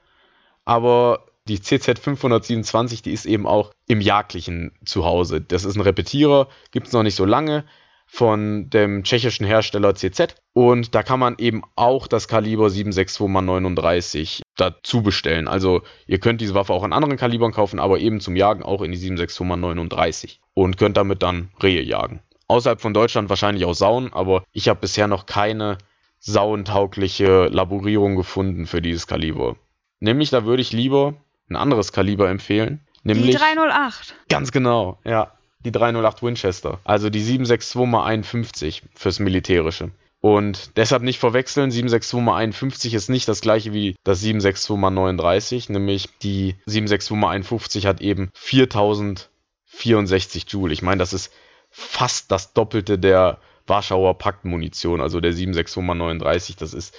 aber 0.65 1.27
die 1.49 1.61
CZ 1.61 1.99
527, 1.99 3.03
die 3.03 3.13
ist 3.13 3.27
eben 3.27 3.47
auch 3.47 3.71
im 3.87 4.01
Jagdlichen 4.01 4.73
zu 4.85 5.05
Hause. 5.05 5.41
Das 5.41 5.65
ist 5.65 5.77
ein 5.77 5.83
Repetierer, 5.83 6.49
gibt 6.73 6.89
es 6.89 6.93
noch 6.93 7.05
nicht 7.05 7.15
so 7.15 7.25
lange 7.25 7.65
von 8.07 8.71
dem 8.71 9.03
tschechischen 9.03 9.47
Hersteller 9.47 9.95
CZ. 9.95 10.37
Und 10.53 10.95
da 10.95 11.03
kann 11.03 11.21
man 11.21 11.37
eben 11.39 11.63
auch 11.75 12.07
das 12.07 12.29
Kaliber 12.29 12.69
762x39 12.69 14.43
dazu 14.57 15.03
bestellen. 15.03 15.49
Also 15.49 15.83
ihr 16.07 16.19
könnt 16.19 16.41
diese 16.41 16.55
Waffe 16.55 16.73
auch 16.73 16.85
in 16.85 16.93
anderen 16.93 17.17
Kalibern 17.17 17.53
kaufen, 17.53 17.79
aber 17.79 17.99
eben 17.99 18.21
zum 18.21 18.37
Jagen 18.37 18.63
auch 18.63 18.83
in 18.83 18.93
die 18.93 18.99
762x39 18.99 20.39
und 20.55 20.79
könnt 20.79 20.97
damit 20.97 21.23
dann 21.23 21.51
Rehe 21.63 21.83
jagen. 21.83 22.21
Außerhalb 22.49 22.81
von 22.81 22.95
Deutschland 22.95 23.29
wahrscheinlich 23.29 23.65
auch 23.65 23.75
Sauen, 23.75 24.13
aber 24.13 24.45
ich 24.53 24.69
habe 24.69 24.81
bisher 24.81 25.09
noch 25.09 25.27
keine 25.27 25.79
sauentaugliche 26.27 27.47
Laborierung 27.47 28.17
gefunden 28.17 28.67
für 28.67 28.83
dieses 28.83 29.07
Kaliber. 29.07 29.57
Nämlich 30.01 30.29
da 30.31 30.45
würde 30.45 30.61
ich 30.61 30.73
lieber 30.73 31.15
ein 31.49 31.55
anderes 31.57 31.93
Kaliber 31.93 32.29
empfehlen. 32.29 32.81
Nämlich, 33.05 33.37
die 33.37 33.37
308. 33.37 34.17
Ganz 34.29 34.51
genau, 34.51 34.99
ja. 35.05 35.31
Die 35.65 35.71
308 35.73 36.23
Winchester. 36.23 36.81
Also 36.85 37.09
die 37.11 37.23
762x51 37.23 38.83
fürs 38.95 39.21
Militärische. 39.21 39.93
Und 40.21 40.77
deshalb 40.77 41.05
nicht 41.05 41.21
verwechseln, 41.21 41.71
762x51 41.71 42.97
ist 42.97 43.09
nicht 43.09 43.29
das 43.29 43.41
gleiche 43.41 43.73
wie 43.73 43.95
das 44.03 44.25
762x39, 44.25 45.71
nämlich 45.71 46.09
die 46.23 46.57
762x51 46.69 47.87
hat 47.87 48.01
eben 48.01 48.31
4064 48.35 50.47
Joule. 50.49 50.73
Ich 50.73 50.83
meine, 50.83 50.99
das 50.99 51.13
ist 51.13 51.33
fast 51.71 52.33
das 52.33 52.53
Doppelte 52.53 52.99
der 52.99 53.39
Warschauer 53.67 54.19
Paktmunition, 54.19 55.01
also 55.01 55.21
der 55.21 55.33
762x39, 55.33 56.59
das 56.59 56.75
ist 56.75 56.95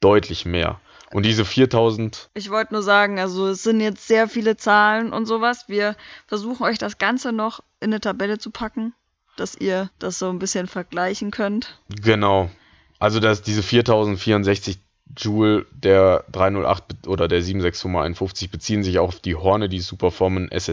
deutlich 0.00 0.44
mehr. 0.44 0.80
Und 1.12 1.24
diese 1.26 1.44
4000. 1.44 2.30
Ich 2.34 2.50
wollte 2.50 2.72
nur 2.72 2.82
sagen, 2.82 3.20
also 3.20 3.48
es 3.48 3.62
sind 3.62 3.80
jetzt 3.80 4.08
sehr 4.08 4.28
viele 4.28 4.56
Zahlen 4.56 5.12
und 5.12 5.26
sowas. 5.26 5.64
Wir 5.68 5.94
versuchen 6.26 6.64
euch 6.64 6.78
das 6.78 6.96
Ganze 6.98 7.32
noch 7.32 7.60
in 7.80 7.90
eine 7.90 8.00
Tabelle 8.00 8.38
zu 8.38 8.50
packen, 8.50 8.94
dass 9.36 9.54
ihr 9.54 9.90
das 9.98 10.18
so 10.18 10.30
ein 10.30 10.38
bisschen 10.38 10.68
vergleichen 10.68 11.30
könnt. 11.30 11.78
Genau. 11.88 12.50
Also 12.98 13.20
dass 13.20 13.42
diese 13.42 13.62
4064 13.62 14.78
Joule 15.16 15.66
der 15.72 16.24
308 16.32 17.06
oder 17.06 17.28
der 17.28 17.42
76551 17.42 18.50
beziehen 18.50 18.82
sich 18.82 18.98
auch 18.98 19.08
auf 19.08 19.20
die 19.20 19.34
Horne, 19.34 19.68
die 19.68 19.80
Superformance, 19.80 20.70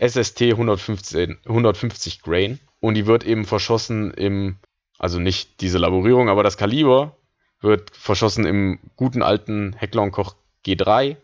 SST 0.00 0.42
115, 0.42 1.38
150 1.46 2.22
Grain. 2.22 2.58
Und 2.80 2.94
die 2.94 3.06
wird 3.06 3.24
eben 3.24 3.44
verschossen 3.44 4.12
im, 4.12 4.56
also 4.98 5.18
nicht 5.18 5.60
diese 5.60 5.78
Laborierung, 5.78 6.28
aber 6.28 6.42
das 6.42 6.56
Kaliber 6.56 7.16
wird 7.60 7.94
verschossen 7.96 8.46
im 8.46 8.78
guten 8.96 9.22
alten 9.22 9.72
Hecklon 9.72 10.12
Koch 10.12 10.34
G3, 10.64 11.16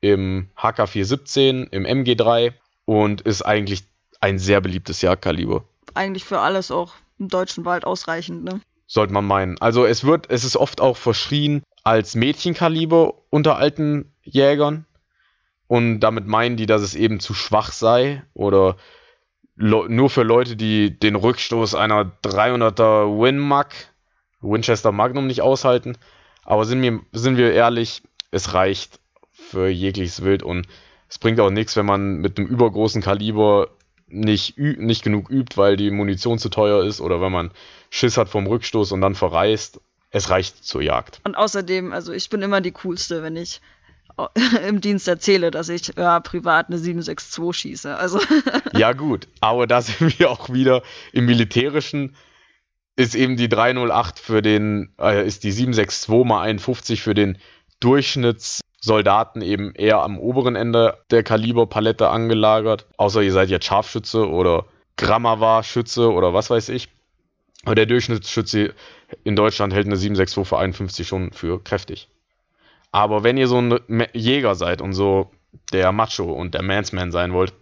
im 0.00 0.48
HK417, 0.56 1.68
im 1.70 1.84
MG3 1.84 2.52
und 2.84 3.22
ist 3.22 3.42
eigentlich 3.42 3.84
ein 4.20 4.38
sehr 4.38 4.60
beliebtes 4.60 5.02
Jagdkaliber. 5.02 5.64
Eigentlich 5.94 6.24
für 6.24 6.40
alles 6.40 6.70
auch 6.70 6.94
im 7.18 7.28
deutschen 7.28 7.64
Wald 7.64 7.84
ausreichend, 7.84 8.44
ne? 8.44 8.60
Sollte 8.86 9.12
man 9.12 9.24
meinen. 9.24 9.58
Also 9.60 9.84
es 9.84 10.04
wird, 10.04 10.30
es 10.30 10.44
ist 10.44 10.56
oft 10.56 10.80
auch 10.80 10.96
verschrien 10.96 11.62
als 11.82 12.14
Mädchenkaliber 12.14 13.14
unter 13.30 13.56
alten 13.56 14.12
Jägern. 14.22 14.86
Und 15.66 16.00
damit 16.00 16.26
meinen 16.26 16.56
die, 16.56 16.66
dass 16.66 16.82
es 16.82 16.94
eben 16.94 17.18
zu 17.18 17.34
schwach 17.34 17.72
sei 17.72 18.22
oder 18.34 18.76
nur 19.56 20.10
für 20.10 20.22
Leute, 20.22 20.56
die 20.56 20.98
den 20.98 21.16
Rückstoß 21.16 21.74
einer 21.74 22.12
300er 22.22 23.20
Winmag 23.20 23.68
Winchester 24.40 24.92
Magnum 24.92 25.26
nicht 25.26 25.42
aushalten. 25.42 25.96
Aber 26.44 26.64
sind 26.64 26.82
wir, 26.82 27.00
sind 27.12 27.36
wir 27.36 27.52
ehrlich, 27.52 28.02
es 28.30 28.54
reicht 28.54 29.00
für 29.32 29.68
jegliches 29.68 30.22
Wild 30.22 30.42
und 30.42 30.66
es 31.08 31.18
bringt 31.18 31.40
auch 31.40 31.50
nichts, 31.50 31.76
wenn 31.76 31.86
man 31.86 32.16
mit 32.16 32.38
einem 32.38 32.48
übergroßen 32.48 33.02
Kaliber 33.02 33.68
nicht, 34.08 34.58
nicht 34.58 35.02
genug 35.02 35.30
übt, 35.30 35.56
weil 35.56 35.76
die 35.76 35.90
Munition 35.90 36.38
zu 36.38 36.48
teuer 36.48 36.84
ist 36.84 37.00
oder 37.00 37.20
wenn 37.20 37.32
man 37.32 37.50
Schiss 37.90 38.16
hat 38.16 38.28
vom 38.28 38.46
Rückstoß 38.46 38.92
und 38.92 39.00
dann 39.00 39.14
verreist. 39.14 39.80
Es 40.10 40.30
reicht 40.30 40.64
zur 40.64 40.82
Jagd. 40.82 41.20
Und 41.24 41.36
außerdem, 41.36 41.92
also 41.92 42.12
ich 42.12 42.30
bin 42.30 42.40
immer 42.40 42.60
die 42.60 42.70
coolste, 42.70 43.22
wenn 43.22 43.36
ich 43.36 43.60
im 44.66 44.80
Dienst 44.80 45.08
erzähle, 45.08 45.50
dass 45.50 45.68
ich 45.68 45.92
ja, 45.96 46.20
privat 46.20 46.68
eine 46.68 46.78
762 46.78 47.60
schieße. 47.60 47.96
Also 47.96 48.20
ja 48.72 48.92
gut, 48.92 49.28
aber 49.40 49.66
da 49.66 49.82
sind 49.82 50.00
wir 50.18 50.30
auch 50.30 50.50
wieder 50.50 50.82
im 51.12 51.26
militärischen 51.26 52.16
ist 52.98 53.14
eben 53.14 53.36
die 53.36 53.50
308 53.50 54.18
für 54.18 54.40
den 54.40 54.94
äh, 54.98 55.26
ist 55.26 55.44
die 55.44 55.52
762 55.52 56.24
mal 56.24 56.42
51 56.42 57.02
für 57.02 57.14
den 57.14 57.38
Durchschnittssoldaten 57.80 59.42
eben 59.42 59.74
eher 59.74 59.98
am 59.98 60.18
oberen 60.18 60.56
Ende 60.56 60.98
der 61.10 61.22
Kaliberpalette 61.22 62.08
angelagert, 62.08 62.86
außer 62.96 63.20
ihr 63.20 63.32
seid 63.32 63.50
jetzt 63.50 63.66
Scharfschütze 63.66 64.26
oder 64.26 64.64
Grammar-Schütze 64.96 66.10
oder 66.10 66.32
was 66.32 66.48
weiß 66.48 66.70
ich. 66.70 66.88
Aber 67.66 67.74
der 67.74 67.84
Durchschnittsschütze 67.84 68.74
in 69.24 69.36
Deutschland 69.36 69.74
hält 69.74 69.86
eine 69.86 69.96
762 69.96 70.48
für 70.48 70.58
51 70.58 71.06
schon 71.06 71.32
für 71.32 71.62
kräftig. 71.62 72.08
Aber 72.96 73.22
wenn 73.22 73.36
ihr 73.36 73.46
so 73.46 73.58
ein 73.58 74.06
Jäger 74.14 74.54
seid 74.54 74.80
und 74.80 74.94
so 74.94 75.30
der 75.70 75.92
Macho 75.92 76.32
und 76.32 76.54
der 76.54 76.62
Mansman 76.62 77.12
sein 77.12 77.34
wollt, 77.34 77.52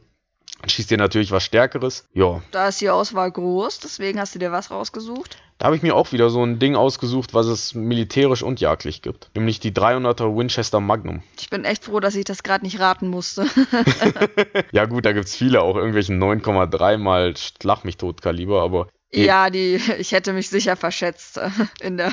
dann 0.61 0.69
schießt 0.69 0.93
ihr 0.93 0.97
natürlich 0.97 1.33
was 1.33 1.43
Stärkeres. 1.43 2.09
Ja. 2.13 2.41
Da 2.53 2.69
ist 2.69 2.81
die 2.81 2.89
Auswahl 2.89 3.33
groß, 3.33 3.81
deswegen 3.81 4.21
hast 4.21 4.37
du 4.37 4.39
dir 4.39 4.53
was 4.53 4.71
rausgesucht? 4.71 5.37
Da 5.59 5.67
habe 5.67 5.75
ich 5.75 5.83
mir 5.83 5.97
auch 5.97 6.13
wieder 6.13 6.31
so 6.31 6.45
ein 6.45 6.61
Ding 6.61 6.77
ausgesucht, 6.77 7.35
was 7.35 7.47
es 7.47 7.75
militärisch 7.75 8.45
und 8.45 8.61
jagdlich 8.61 9.03
gibt. 9.03 9.33
Nämlich 9.35 9.59
die 9.59 9.73
300er 9.73 10.37
Winchester 10.37 10.79
Magnum. 10.79 11.25
Ich 11.41 11.51
bin 11.51 11.65
echt 11.65 11.85
froh, 11.85 11.99
dass 11.99 12.15
ich 12.15 12.25
das 12.25 12.45
gerade 12.45 12.65
nicht 12.65 12.79
raten 12.79 13.09
musste. 13.09 13.45
ja 14.71 14.85
gut, 14.85 15.05
da 15.05 15.13
gibt 15.13 15.27
es 15.27 15.35
viele, 15.35 15.63
auch 15.63 15.75
irgendwelchen 15.75 16.23
9,3 16.23 16.97
mal 16.97 17.35
Schlag 17.37 17.85
mich 17.85 17.97
tot 17.97 18.23
Kaliber, 18.23 18.63
aber... 18.63 18.87
Ja, 19.13 19.51
die, 19.51 19.81
ich 19.99 20.13
hätte 20.13 20.33
mich 20.33 20.49
sicher 20.49 20.77
verschätzt 20.77 21.41
in 21.81 21.97
der 21.97 22.13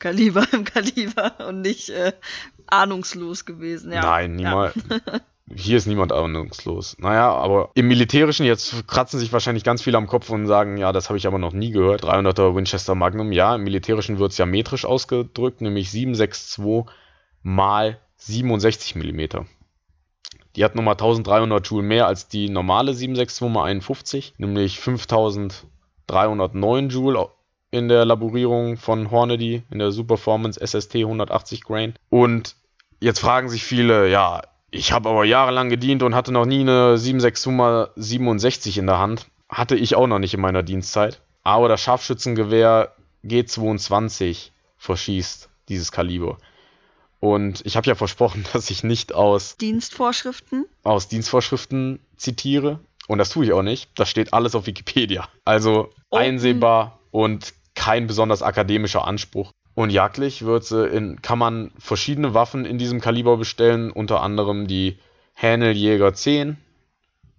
Kaliber 0.00 0.44
im 0.52 0.64
Kaliber 0.64 1.46
und 1.46 1.60
nicht 1.60 1.90
äh, 1.90 2.12
ahnungslos 2.66 3.44
gewesen. 3.44 3.92
Ja. 3.92 4.02
Nein, 4.02 4.34
niemals. 4.34 4.74
Ja. 4.74 5.20
Hier 5.54 5.76
ist 5.78 5.86
niemand 5.86 6.12
ahnungslos. 6.12 6.96
Naja, 6.98 7.32
aber 7.32 7.70
im 7.74 7.88
Militärischen, 7.88 8.46
jetzt 8.46 8.86
kratzen 8.86 9.18
sich 9.18 9.32
wahrscheinlich 9.32 9.64
ganz 9.64 9.82
viele 9.82 9.98
am 9.98 10.06
Kopf 10.06 10.30
und 10.30 10.46
sagen, 10.46 10.76
ja, 10.76 10.92
das 10.92 11.08
habe 11.08 11.18
ich 11.18 11.26
aber 11.26 11.38
noch 11.38 11.52
nie 11.52 11.72
gehört. 11.72 12.04
300er 12.04 12.54
Winchester 12.54 12.94
Magnum, 12.94 13.32
ja, 13.32 13.56
im 13.56 13.64
Militärischen 13.64 14.20
wird 14.20 14.30
es 14.30 14.38
ja 14.38 14.46
metrisch 14.46 14.84
ausgedrückt, 14.84 15.60
nämlich 15.60 15.90
762 15.90 16.84
mal 17.42 17.98
67 18.16 18.94
mm. 18.94 19.20
Die 20.56 20.64
hat 20.64 20.74
nochmal 20.76 20.94
1300 20.94 21.66
Joule 21.66 21.82
mehr 21.82 22.06
als 22.06 22.28
die 22.28 22.48
normale 22.48 22.94
762 22.94 23.48
mal 23.48 23.64
51, 23.64 24.34
nämlich 24.38 24.78
5309 24.78 26.90
Joule 26.90 27.28
in 27.70 27.88
der 27.88 28.04
Laborierung 28.04 28.76
von 28.76 29.10
Hornady 29.10 29.62
in 29.70 29.78
der 29.78 29.92
Superformance 29.92 30.60
SST 30.64 30.96
180 30.96 31.64
Grain. 31.64 31.94
Und 32.08 32.56
jetzt 33.00 33.20
fragen 33.20 33.48
sich 33.48 33.64
viele, 33.64 34.08
ja, 34.08 34.42
ich 34.70 34.92
habe 34.92 35.08
aber 35.08 35.24
jahrelang 35.24 35.68
gedient 35.68 36.02
und 36.02 36.14
hatte 36.14 36.32
noch 36.32 36.46
nie 36.46 36.60
eine 36.60 36.98
762 36.98 37.92
67 37.96 38.78
in 38.78 38.86
der 38.86 38.98
Hand. 38.98 39.26
Hatte 39.48 39.76
ich 39.76 39.96
auch 39.96 40.06
noch 40.06 40.18
nicht 40.18 40.34
in 40.34 40.40
meiner 40.40 40.62
Dienstzeit. 40.62 41.20
Aber 41.42 41.68
das 41.68 41.80
Scharfschützengewehr 41.80 42.94
G22 43.24 44.50
verschießt 44.76 45.48
dieses 45.68 45.92
Kaliber. 45.92 46.38
Und 47.18 47.64
ich 47.66 47.76
habe 47.76 47.86
ja 47.86 47.94
versprochen, 47.94 48.44
dass 48.52 48.70
ich 48.70 48.82
nicht 48.84 49.14
aus 49.14 49.56
Dienstvorschriften 49.56 50.66
aus 50.82 51.08
Dienstvorschriften 51.08 52.00
zitiere. 52.16 52.80
Und 53.08 53.18
das 53.18 53.30
tue 53.30 53.44
ich 53.44 53.52
auch 53.52 53.62
nicht. 53.62 53.90
Das 53.96 54.08
steht 54.08 54.32
alles 54.32 54.54
auf 54.54 54.66
Wikipedia. 54.66 55.28
Also 55.44 55.90
Open. 56.10 56.24
einsehbar 56.24 57.00
und 57.10 57.54
kein 57.80 58.06
besonders 58.06 58.42
akademischer 58.42 59.06
Anspruch. 59.06 59.52
Und 59.74 59.88
jagdlich 59.88 60.44
in, 60.84 61.22
kann 61.22 61.38
man 61.38 61.70
verschiedene 61.78 62.34
Waffen 62.34 62.66
in 62.66 62.76
diesem 62.76 63.00
Kaliber 63.00 63.38
bestellen, 63.38 63.90
unter 63.90 64.20
anderem 64.20 64.66
die 64.66 64.98
Hänel 65.32 65.74
10, 66.12 66.58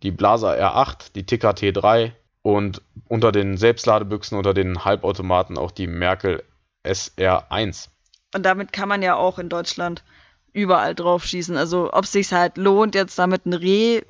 die 0.02 0.10
Blaser 0.10 0.58
R8, 0.58 1.14
die 1.14 1.28
Ticker 1.28 1.52
T3 1.52 2.14
und 2.42 2.82
unter 3.08 3.32
den 3.32 3.56
Selbstladebüchsen, 3.56 4.36
unter 4.36 4.56
den 4.56 4.84
Halbautomaten 4.84 5.60
auch 5.60 5.70
die 5.70 5.86
Merkel 5.86 6.44
SR1. 6.84 7.90
Und 8.34 8.44
damit 8.44 8.74
kann 8.74 8.90
man 8.90 9.04
ja 9.04 9.16
auch 9.18 9.38
in 9.38 9.48
Deutschland 9.48 10.04
überall 10.54 10.96
drauf 10.96 11.24
schießen. 11.24 11.56
Also 11.56 11.94
ob 11.94 12.06
es 12.06 12.14
sich 12.14 12.34
halt 12.34 12.58
lohnt, 12.58 12.96
jetzt 12.96 13.20
damit 13.20 13.46
ein 13.46 13.54
Reh 13.54 14.02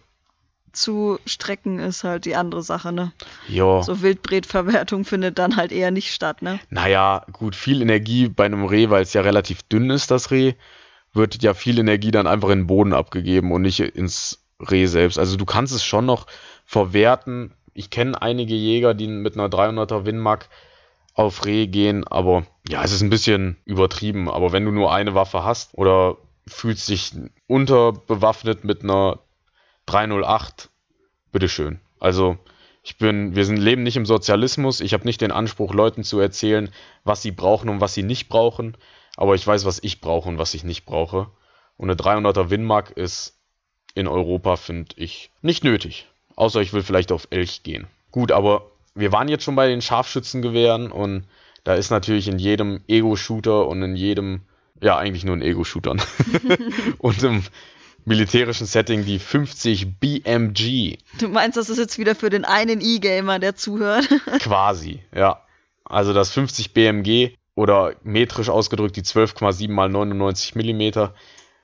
zu 0.74 1.20
strecken, 1.26 1.80
ist 1.80 2.04
halt 2.04 2.26
die 2.26 2.36
andere 2.36 2.64
Sache, 2.64 2.92
ne? 2.92 3.12
Ja. 3.48 3.84
So 3.84 4.02
Wildbretverwertung 4.02 5.06
findet 5.06 5.40
dann 5.40 5.56
halt 5.56 5.72
eher 5.72 5.92
nicht 5.92 6.14
statt, 6.14 6.42
ne? 6.42 6.60
Naja, 6.70 7.26
gut, 7.34 7.56
viel 7.56 7.82
Energie 7.82 8.30
bei 8.30 8.46
einem 8.46 8.66
Reh, 8.66 8.90
weil 8.90 9.04
es 9.04 9.14
ja 9.14 9.22
relativ 9.22 9.64
dünn 9.64 9.90
ist, 9.90 10.12
das 10.12 10.32
Reh, 10.32 10.54
wird 11.14 11.42
ja 11.44 11.54
viel 11.54 11.80
Energie 11.80 12.12
dann 12.12 12.28
einfach 12.28 12.50
in 12.50 12.60
den 12.60 12.68
Boden 12.68 12.94
abgegeben 12.94 13.52
und 13.52 13.62
nicht 13.62 13.80
ins 13.80 14.40
Reh 14.60 14.86
selbst. 14.86 15.20
Also 15.20 15.38
du 15.38 15.46
kannst 15.46 15.74
es 15.74 15.84
schon 15.84 16.06
noch 16.06 16.28
verwerten. 16.66 17.54
Ich 17.74 17.90
kenne 17.90 18.22
einige 18.22 18.56
Jäger, 18.56 18.94
die 18.94 19.08
mit 19.08 19.36
einer 19.36 19.48
300er 19.48 20.06
Winmark 20.06 20.50
auf 21.14 21.46
Reh 21.46 21.68
gehen, 21.68 22.08
aber 22.08 22.46
ja, 22.70 22.84
es 22.84 22.92
ist 22.92 23.02
ein 23.02 23.10
bisschen 23.10 23.58
übertrieben. 23.66 24.30
Aber 24.30 24.54
wenn 24.54 24.66
du 24.66 24.72
nur 24.72 24.94
eine 24.94 25.14
Waffe 25.14 25.44
hast 25.44 25.74
oder 25.74 26.18
fühlst 26.48 26.88
dich 26.90 27.14
unterbewaffnet 27.48 28.64
mit 28.64 28.84
einer 28.84 29.20
308, 29.92 30.70
bitteschön. 31.32 31.80
Also, 32.00 32.38
ich 32.84 32.98
bin, 32.98 33.36
wir 33.36 33.46
sind, 33.46 33.58
leben 33.58 33.84
nicht 33.84 33.98
im 33.98 34.06
Sozialismus. 34.06 34.82
Ich 34.82 34.94
habe 34.94 35.06
nicht 35.06 35.22
den 35.22 35.32
Anspruch, 35.32 35.74
Leuten 35.74 36.04
zu 36.04 36.20
erzählen, 36.20 36.70
was 37.04 37.22
sie 37.22 37.32
brauchen 37.32 37.70
und 37.70 37.82
was 37.82 37.94
sie 37.94 38.04
nicht 38.04 38.28
brauchen. 38.30 38.78
Aber 39.18 39.36
ich 39.36 39.46
weiß, 39.46 39.66
was 39.66 39.84
ich 39.84 40.02
brauche 40.02 40.30
und 40.30 40.38
was 40.38 40.54
ich 40.54 40.64
nicht 40.64 40.86
brauche. 40.86 41.30
Und 41.78 41.90
eine 41.90 42.00
300er 42.00 42.50
Winmark 42.50 42.92
ist 42.92 43.38
in 43.94 44.08
Europa, 44.08 44.56
finde 44.56 44.96
ich, 44.96 45.32
nicht 45.42 45.64
nötig. 45.64 46.08
Außer 46.36 46.62
ich 46.62 46.74
will 46.74 46.84
vielleicht 46.84 47.12
auf 47.12 47.28
Elch 47.30 47.64
gehen. 47.64 47.88
Gut, 48.12 48.32
aber 48.32 48.72
wir 48.96 49.12
waren 49.12 49.28
jetzt 49.28 49.44
schon 49.44 49.56
bei 49.56 49.68
den 49.68 49.82
Scharfschützengewehren 49.82 50.92
und 50.92 51.28
da 51.64 51.76
ist 51.76 51.92
natürlich 51.92 52.28
in 52.28 52.40
jedem 52.40 52.84
Ego-Shooter 52.88 53.68
und 53.68 53.84
in 53.84 53.96
jedem, 53.96 54.42
ja, 54.82 54.98
eigentlich 54.98 55.24
nur 55.24 55.36
in 55.36 55.42
Ego-Shootern. 55.42 56.02
und 56.98 57.22
im 57.24 57.44
militärischen 58.06 58.66
Setting 58.66 59.06
die 59.06 59.20
50 59.20 60.00
BMG. 60.00 60.98
Du 61.20 61.28
meinst, 61.28 61.58
das 61.58 61.70
ist 61.70 61.78
jetzt 61.78 61.98
wieder 61.98 62.16
für 62.16 62.30
den 62.30 62.46
einen 62.46 62.82
E-Gamer, 62.82 63.40
der 63.40 63.56
zuhört? 63.56 64.08
Quasi, 64.40 65.02
ja. 65.16 65.42
Also 65.86 66.14
das 66.14 66.32
50 66.32 66.74
BMG 66.74 67.36
oder 67.56 67.96
metrisch 68.04 68.50
ausgedrückt 68.50 68.96
die 68.96 69.04
12,7 69.04 69.70
mal 69.72 69.90
99 69.90 70.56
mm. 70.56 71.10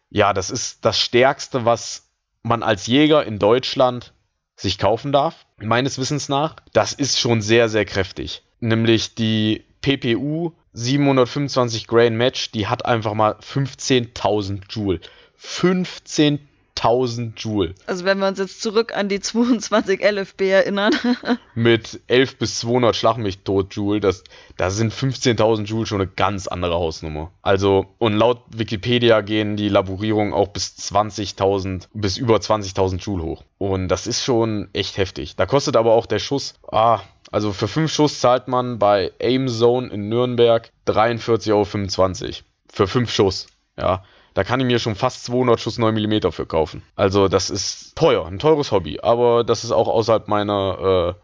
Ja, 0.10 0.34
das 0.34 0.50
ist 0.50 0.86
das 0.86 1.00
Stärkste, 1.00 1.66
was 1.66 2.10
man 2.44 2.64
als 2.64 2.88
Jäger 2.88 3.26
in 3.26 3.40
Deutschland 3.40 4.14
sich 4.56 4.78
kaufen 4.78 5.12
darf, 5.12 5.46
meines 5.58 5.98
Wissens 5.98 6.30
nach. 6.30 6.56
Das 6.74 6.94
ist 6.94 7.20
schon 7.20 7.42
sehr, 7.42 7.70
sehr 7.70 7.86
kräftig. 7.86 8.44
Nämlich 8.60 9.16
die 9.16 9.66
PPU 9.82 10.54
725 10.74 11.88
Grain 11.88 12.18
Match, 12.18 12.52
die 12.52 12.68
hat 12.68 12.86
einfach 12.86 13.14
mal 13.14 13.34
15.000 13.34 14.64
Joule. 14.70 15.00
15.000 15.42 17.34
Joule. 17.36 17.76
Also 17.86 18.06
wenn 18.06 18.20
wir 18.20 18.28
uns 18.28 18.40
jetzt 18.40 18.62
zurück 18.62 18.96
an 18.96 19.10
die 19.10 19.20
22 19.20 20.02
LFB 20.04 20.42
erinnern. 20.42 20.94
Mit 21.56 22.00
11 22.08 22.38
bis 22.38 22.60
200 22.60 22.96
Schlag 22.96 23.18
mich 23.18 23.40
tot 23.40 23.74
Joule, 23.76 24.00
das, 24.00 24.24
da 24.58 24.70
sind 24.70 24.94
15.000 24.94 25.64
Joule 25.64 25.86
schon 25.86 26.02
eine 26.02 26.10
ganz 26.10 26.48
andere 26.48 26.76
Hausnummer. 26.76 27.32
Also, 27.42 27.88
und 27.98 28.14
laut 28.14 28.42
Wikipedia 28.50 29.22
gehen 29.22 29.58
die 29.58 29.70
Laborierungen 29.70 30.34
auch 30.34 30.50
bis 30.50 30.76
20.000, 30.78 31.88
bis 31.94 32.18
über 32.18 32.38
20.000 32.38 32.98
Joule 32.98 33.24
hoch. 33.24 33.44
Und 33.58 33.88
das 33.88 34.08
ist 34.08 34.24
schon 34.24 34.70
echt 34.74 34.98
heftig. 34.98 35.36
Da 35.36 35.46
kostet 35.46 35.76
aber 35.76 35.94
auch 35.94 36.06
der 36.06 36.20
Schuss, 36.20 36.56
ah, 36.72 37.02
also 37.32 37.52
für 37.52 37.68
5 37.68 37.92
Schuss 37.92 38.20
zahlt 38.20 38.48
man 38.48 38.80
bei 38.80 39.12
Aim 39.22 39.48
Zone 39.48 39.90
in 39.90 40.10
Nürnberg 40.10 40.72
43,25 40.88 41.52
Euro. 41.52 42.34
Für 42.70 42.88
5 42.88 43.12
Schuss, 43.12 43.48
ja. 43.78 44.04
Da 44.38 44.44
kann 44.44 44.60
ich 44.60 44.68
mir 44.68 44.78
schon 44.78 44.94
fast 44.94 45.26
200 45.26 45.60
Schuss 45.60 45.80
9 45.80 45.96
mm 45.96 46.30
für 46.30 46.46
kaufen. 46.46 46.84
Also 46.96 47.28
das 47.28 47.50
ist 47.50 47.96
teuer, 47.96 48.28
ein 48.28 48.38
teures 48.38 48.72
Hobby. 48.72 49.00
Aber 49.02 49.44
das 49.44 49.64
ist 49.64 49.72
auch 49.72 49.88
außerhalb 49.88 50.28
meiner 50.28 51.16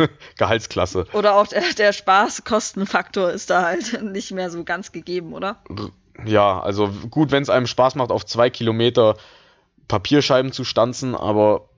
äh, 0.00 0.08
Gehaltsklasse. 0.38 1.04
Oder 1.12 1.36
auch 1.36 1.48
der, 1.48 1.64
der 1.76 1.92
Spaßkostenfaktor 1.92 3.30
ist 3.30 3.50
da 3.50 3.64
halt 3.64 4.02
nicht 4.10 4.32
mehr 4.32 4.48
so 4.48 4.64
ganz 4.64 4.90
gegeben, 4.90 5.34
oder? 5.34 5.62
Ja, 6.24 6.60
also 6.62 6.88
gut, 7.10 7.30
wenn 7.30 7.42
es 7.42 7.50
einem 7.50 7.66
Spaß 7.66 7.94
macht, 7.96 8.10
auf 8.10 8.24
zwei 8.24 8.48
Kilometer 8.48 9.18
Papierscheiben 9.86 10.50
zu 10.50 10.64
stanzen, 10.64 11.14
aber 11.14 11.68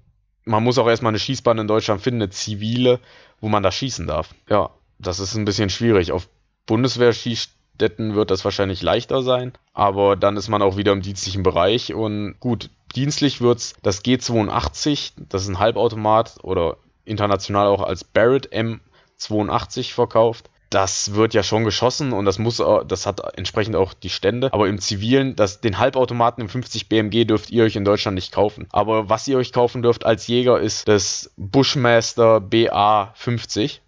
man 0.44 0.62
muss 0.62 0.78
auch 0.78 0.87
erstmal 0.87 1.11
eine 1.11 1.18
Schießbahn 1.18 1.59
in 1.59 1.66
Deutschland 1.66 2.02
finden, 2.02 2.22
eine 2.22 2.30
zivile, 2.30 3.00
wo 3.40 3.48
man 3.48 3.64
da 3.64 3.72
schießen 3.72 4.07
darf. 4.07 4.33
Ja, 4.48 4.70
das 5.00 5.18
ist 5.18 5.35
ein 5.35 5.44
bisschen 5.44 5.70
schwierig. 5.70 6.12
Auf 6.12 6.28
Bundeswehr 6.66 7.12
schießt 7.12 7.50
Kadetten 7.79 8.15
wird 8.15 8.31
das 8.31 8.45
wahrscheinlich 8.45 8.83
leichter 8.83 9.23
sein, 9.23 9.53
aber 9.73 10.17
dann 10.17 10.37
ist 10.37 10.49
man 10.49 10.63
auch 10.63 10.77
wieder 10.77 10.93
im 10.93 11.03
dienstlichen 11.03 11.43
Bereich 11.43 11.93
und 11.93 12.37
gut, 12.39 12.71
dienstlich 12.95 13.41
wird's 13.41 13.75
das 13.83 14.05
G82, 14.05 15.13
das 15.29 15.43
ist 15.43 15.49
ein 15.49 15.59
Halbautomat 15.59 16.37
oder 16.43 16.77
international 17.05 17.67
auch 17.67 17.83
als 17.83 18.05
Barrett 18.05 18.53
M82 18.53 19.93
verkauft 19.93 20.51
das 20.75 21.15
wird 21.15 21.35
ja 21.35 21.45
schon 21.45 21.63
geschossen 21.63 22.13
und 22.13 22.25
das 22.25 22.41
muss, 22.41 22.61
das 22.89 23.07
hat 23.07 23.39
entsprechend 23.39 23.77
auch 23.77 23.95
die 23.95 24.09
Stände. 24.09 24.53
Aber 24.53 24.67
im 24.67 24.81
Zivilen, 24.81 25.37
das, 25.37 25.61
den 25.61 25.79
Halbautomaten 25.79 26.43
im 26.43 26.49
50 26.49 26.89
BMG 26.89 27.25
dürft 27.27 27.51
ihr 27.51 27.63
euch 27.63 27.77
in 27.77 27.85
Deutschland 27.85 28.17
nicht 28.17 28.33
kaufen. 28.33 28.67
Aber 28.73 29.09
was 29.09 29.29
ihr 29.29 29.39
euch 29.39 29.53
kaufen 29.53 29.83
dürft 29.83 30.05
als 30.05 30.27
Jäger 30.27 30.59
ist 30.59 30.89
das 30.89 31.33
Bushmaster 31.37 32.41
BA 32.41 33.13
50. 33.15 33.83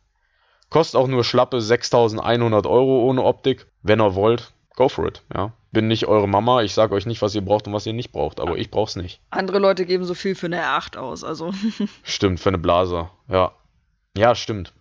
Kostet 0.70 1.00
auch 1.00 1.06
nur 1.06 1.24
schlappe 1.24 1.60
6100 1.60 2.66
Euro 2.66 3.04
ohne 3.04 3.22
Optik. 3.22 3.66
Wenn 3.82 4.00
ihr 4.00 4.14
wollt, 4.14 4.52
go 4.74 4.88
for 4.88 5.06
it, 5.06 5.22
ja. 5.34 5.52
Bin 5.72 5.88
nicht 5.88 6.06
eure 6.06 6.28
Mama, 6.28 6.62
ich 6.62 6.72
sage 6.72 6.94
euch 6.94 7.06
nicht, 7.06 7.22
was 7.22 7.34
ihr 7.34 7.44
braucht 7.44 7.66
und 7.66 7.72
was 7.72 7.86
ihr 7.86 7.92
nicht 7.92 8.12
braucht, 8.12 8.40
aber 8.40 8.56
ich 8.56 8.70
brauch's 8.70 8.96
nicht. 8.96 9.20
Andere 9.30 9.58
Leute 9.58 9.84
geben 9.84 10.04
so 10.04 10.14
viel 10.14 10.34
für 10.34 10.46
eine 10.46 10.62
R8 10.62 10.96
aus, 10.96 11.22
also. 11.22 11.52
stimmt, 12.02 12.40
für 12.40 12.48
eine 12.48 12.58
Blase, 12.58 13.10
ja. 13.28 13.52
Ja, 14.16 14.34
stimmt. 14.34 14.72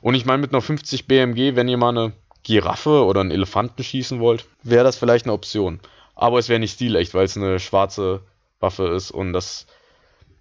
Und 0.00 0.14
ich 0.14 0.24
meine, 0.24 0.40
mit 0.40 0.52
einer 0.52 0.62
50 0.62 1.08
BMG, 1.08 1.56
wenn 1.56 1.68
ihr 1.68 1.76
mal 1.76 1.88
eine 1.88 2.12
Giraffe 2.44 3.04
oder 3.04 3.20
einen 3.20 3.32
Elefanten 3.32 3.82
schießen 3.82 4.20
wollt, 4.20 4.46
wäre 4.62 4.84
das 4.84 4.96
vielleicht 4.96 5.26
eine 5.26 5.32
Option. 5.32 5.80
Aber 6.14 6.38
es 6.38 6.48
wäre 6.48 6.60
nicht 6.60 6.74
stilecht, 6.74 7.12
weil 7.12 7.24
es 7.24 7.36
eine 7.36 7.58
schwarze 7.58 8.22
Waffe 8.60 8.86
ist 8.88 9.10
und 9.10 9.32
das. 9.32 9.66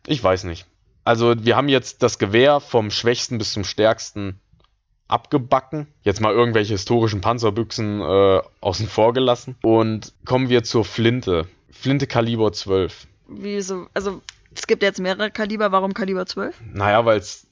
Ich 0.05 0.23
weiß 0.23 0.43
nicht. 0.43 0.67
Also, 1.03 1.33
wir 1.43 1.55
haben 1.55 1.67
jetzt 1.67 2.03
das 2.03 2.19
Gewehr 2.19 2.59
vom 2.59 2.91
schwächsten 2.91 3.39
bis 3.39 3.53
zum 3.53 3.63
stärksten 3.63 4.39
abgebacken. 5.07 5.87
Jetzt 6.03 6.21
mal 6.21 6.33
irgendwelche 6.33 6.73
historischen 6.73 7.21
Panzerbüchsen 7.21 8.01
äh, 8.01 8.41
außen 8.61 8.87
vor 8.87 9.13
gelassen. 9.13 9.55
Und 9.61 10.13
kommen 10.25 10.49
wir 10.49 10.63
zur 10.63 10.85
Flinte. 10.85 11.47
Flinte 11.69 12.07
Kaliber 12.07 12.51
12. 12.51 13.07
Wieso? 13.27 13.87
Also, 13.93 14.21
es 14.55 14.67
gibt 14.67 14.83
jetzt 14.83 14.99
mehrere 14.99 15.31
Kaliber. 15.31 15.71
Warum 15.71 15.93
Kaliber 15.93 16.25
12? 16.25 16.55
Naja, 16.73 17.05
weil 17.05 17.19
es 17.19 17.47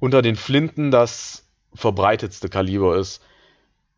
unter 0.00 0.22
den 0.22 0.36
Flinten 0.36 0.90
das 0.90 1.44
verbreitetste 1.74 2.48
Kaliber 2.48 2.96
ist. 2.96 3.22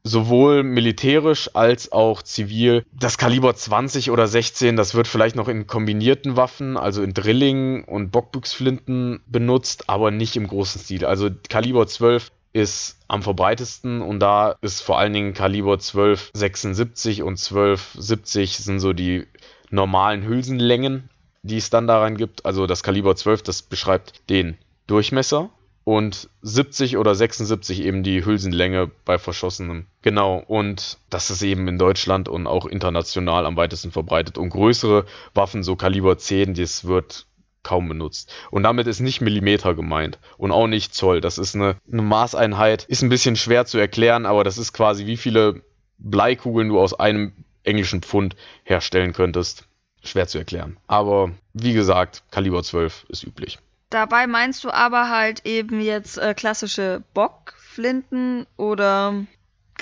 Sowohl 0.02 0.62
militärisch 0.62 1.50
als 1.54 1.92
auch 1.92 2.22
zivil. 2.22 2.86
Das 2.90 3.18
Kaliber 3.18 3.54
20 3.54 4.10
oder 4.10 4.26
16, 4.26 4.76
das 4.76 4.94
wird 4.94 5.06
vielleicht 5.06 5.36
noch 5.36 5.46
in 5.46 5.66
kombinierten 5.66 6.36
Waffen, 6.36 6.78
also 6.78 7.02
in 7.02 7.12
Drilling 7.12 7.84
und 7.84 8.10
Bockbüchsflinten 8.10 9.20
benutzt, 9.26 9.90
aber 9.90 10.10
nicht 10.10 10.36
im 10.36 10.46
großen 10.46 10.80
Stil. 10.80 11.04
Also 11.04 11.28
Kaliber 11.50 11.86
12 11.86 12.32
ist 12.52 12.98
am 13.08 13.22
verbreitesten 13.22 14.02
und 14.02 14.20
da 14.20 14.56
ist 14.60 14.80
vor 14.80 14.98
allen 14.98 15.12
Dingen 15.12 15.34
Kaliber 15.34 15.72
1276 15.72 17.22
und 17.22 17.38
1270 17.38 18.58
sind 18.58 18.80
so 18.80 18.92
die 18.92 19.26
normalen 19.70 20.24
Hülsenlängen, 20.24 21.08
die 21.42 21.56
es 21.56 21.70
dann 21.70 21.86
daran 21.86 22.16
gibt. 22.16 22.44
Also 22.44 22.66
das 22.66 22.82
Kaliber 22.82 23.14
12, 23.14 23.42
das 23.42 23.62
beschreibt 23.62 24.28
den 24.28 24.58
Durchmesser 24.86 25.50
und 25.84 26.28
70 26.42 26.98
oder 26.98 27.14
76 27.14 27.82
eben 27.82 28.02
die 28.02 28.24
Hülsenlänge 28.24 28.90
bei 29.04 29.18
Verschossenem. 29.18 29.86
Genau, 30.02 30.38
und 30.38 30.98
das 31.08 31.30
ist 31.30 31.42
eben 31.42 31.68
in 31.68 31.78
Deutschland 31.78 32.28
und 32.28 32.46
auch 32.46 32.66
international 32.66 33.46
am 33.46 33.56
weitesten 33.56 33.90
verbreitet. 33.90 34.38
Und 34.38 34.50
größere 34.50 35.06
Waffen, 35.34 35.62
so 35.62 35.76
Kaliber 35.76 36.18
10, 36.18 36.54
das 36.54 36.84
wird 36.84 37.26
kaum 37.62 37.88
benutzt. 37.88 38.32
Und 38.50 38.62
damit 38.62 38.86
ist 38.86 39.00
nicht 39.00 39.20
Millimeter 39.20 39.74
gemeint 39.74 40.18
und 40.38 40.52
auch 40.52 40.66
nicht 40.66 40.94
Zoll. 40.94 41.20
Das 41.20 41.38
ist 41.38 41.54
eine, 41.54 41.76
eine 41.90 42.02
Maßeinheit, 42.02 42.84
ist 42.84 43.02
ein 43.02 43.08
bisschen 43.08 43.36
schwer 43.36 43.66
zu 43.66 43.78
erklären, 43.78 44.26
aber 44.26 44.44
das 44.44 44.58
ist 44.58 44.72
quasi, 44.72 45.06
wie 45.06 45.16
viele 45.16 45.62
Bleikugeln 45.98 46.68
du 46.68 46.80
aus 46.80 46.98
einem 46.98 47.32
englischen 47.62 48.02
Pfund 48.02 48.36
herstellen 48.64 49.12
könntest. 49.12 49.66
Schwer 50.02 50.26
zu 50.26 50.38
erklären. 50.38 50.78
Aber 50.86 51.32
wie 51.52 51.74
gesagt, 51.74 52.22
Kaliber 52.30 52.62
12 52.62 53.04
ist 53.10 53.22
üblich. 53.22 53.58
Dabei 53.90 54.26
meinst 54.26 54.64
du 54.64 54.70
aber 54.70 55.10
halt 55.10 55.44
eben 55.44 55.80
jetzt 55.80 56.16
äh, 56.16 56.32
klassische 56.32 57.02
Bockflinten 57.12 58.46
oder 58.56 59.26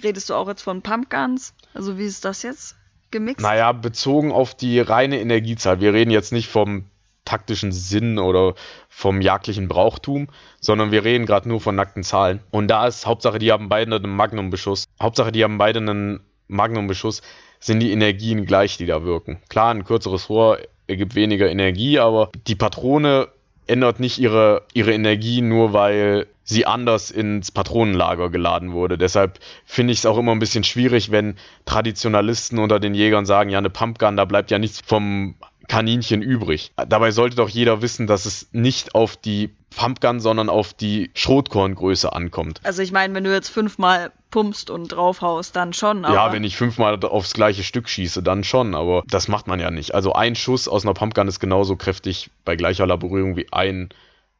redest 0.02 0.30
du 0.30 0.34
auch 0.34 0.48
jetzt 0.48 0.62
von 0.62 0.82
Pumpguns? 0.82 1.54
Also 1.74 1.98
wie 1.98 2.06
ist 2.06 2.24
das 2.24 2.42
jetzt 2.42 2.76
gemixt? 3.10 3.42
Naja, 3.42 3.72
bezogen 3.72 4.32
auf 4.32 4.54
die 4.54 4.80
reine 4.80 5.20
Energiezahl. 5.20 5.80
Wir 5.80 5.92
reden 5.92 6.10
jetzt 6.10 6.32
nicht 6.32 6.48
vom 6.48 6.86
taktischen 7.28 7.72
Sinn 7.72 8.18
oder 8.18 8.54
vom 8.88 9.20
jagdlichen 9.20 9.68
Brauchtum, 9.68 10.28
sondern 10.60 10.90
wir 10.90 11.04
reden 11.04 11.26
gerade 11.26 11.48
nur 11.48 11.60
von 11.60 11.76
nackten 11.76 12.02
Zahlen. 12.02 12.40
Und 12.50 12.68
da 12.68 12.86
ist 12.86 13.06
Hauptsache, 13.06 13.38
die 13.38 13.52
haben 13.52 13.68
beide 13.68 13.94
einen 13.94 14.16
Magnumbeschuss. 14.16 14.86
Hauptsache, 15.00 15.30
die 15.30 15.44
haben 15.44 15.58
beide 15.58 15.78
einen 15.78 16.20
Magnumbeschuss, 16.48 17.20
sind 17.60 17.80
die 17.80 17.92
Energien 17.92 18.46
gleich, 18.46 18.78
die 18.78 18.86
da 18.86 19.04
wirken. 19.04 19.38
Klar, 19.50 19.74
ein 19.74 19.84
kürzeres 19.84 20.30
Rohr 20.30 20.58
ergibt 20.86 21.14
weniger 21.14 21.50
Energie, 21.50 21.98
aber 21.98 22.30
die 22.46 22.54
Patrone 22.54 23.28
ändert 23.66 24.00
nicht 24.00 24.18
ihre, 24.18 24.62
ihre 24.72 24.94
Energie 24.94 25.42
nur, 25.42 25.74
weil 25.74 26.26
sie 26.44 26.64
anders 26.64 27.10
ins 27.10 27.52
Patronenlager 27.52 28.30
geladen 28.30 28.72
wurde. 28.72 28.96
Deshalb 28.96 29.38
finde 29.66 29.92
ich 29.92 29.98
es 29.98 30.06
auch 30.06 30.16
immer 30.16 30.32
ein 30.32 30.38
bisschen 30.38 30.64
schwierig, 30.64 31.10
wenn 31.10 31.36
Traditionalisten 31.66 32.58
unter 32.58 32.80
den 32.80 32.94
Jägern 32.94 33.26
sagen, 33.26 33.50
ja, 33.50 33.58
eine 33.58 33.68
Pumpgun, 33.68 34.16
da 34.16 34.24
bleibt 34.24 34.50
ja 34.50 34.58
nichts 34.58 34.80
vom 34.80 35.34
Kaninchen 35.68 36.22
übrig. 36.22 36.72
Dabei 36.76 37.10
sollte 37.10 37.36
doch 37.36 37.48
jeder 37.48 37.82
wissen, 37.82 38.06
dass 38.06 38.26
es 38.26 38.48
nicht 38.52 38.94
auf 38.94 39.16
die 39.16 39.54
Pumpgun, 39.76 40.18
sondern 40.18 40.48
auf 40.48 40.72
die 40.72 41.10
Schrotkorngröße 41.14 42.12
ankommt. 42.12 42.60
Also 42.64 42.82
ich 42.82 42.90
meine, 42.90 43.14
wenn 43.14 43.24
du 43.24 43.32
jetzt 43.32 43.50
fünfmal 43.50 44.10
pumpst 44.30 44.70
und 44.70 44.88
draufhaust, 44.88 45.54
dann 45.54 45.72
schon. 45.72 46.02
ja, 46.02 46.32
wenn 46.32 46.42
ich 46.42 46.56
fünfmal 46.56 46.98
aufs 47.04 47.34
gleiche 47.34 47.62
Stück 47.62 47.88
schieße, 47.88 48.22
dann 48.22 48.44
schon, 48.44 48.74
aber 48.74 49.04
das 49.08 49.28
macht 49.28 49.46
man 49.46 49.60
ja 49.60 49.70
nicht. 49.70 49.94
Also 49.94 50.14
ein 50.14 50.34
Schuss 50.34 50.68
aus 50.68 50.84
einer 50.84 50.94
Pumpgun 50.94 51.28
ist 51.28 51.38
genauso 51.38 51.76
kräftig 51.76 52.30
bei 52.44 52.56
gleicher 52.56 52.86
Laborierung 52.86 53.36
wie 53.36 53.52
ein 53.52 53.90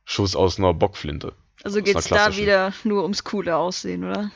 Schuss 0.05 0.35
aus 0.35 0.59
einer 0.59 0.73
Bockflinte. 0.73 1.35
Also 1.63 1.83
geht 1.83 1.97
es 1.97 2.07
da 2.07 2.37
wieder 2.37 2.73
nur 2.85 3.03
ums 3.03 3.25
coole 3.25 3.57
Aussehen, 3.57 4.05
oder? 4.05 4.31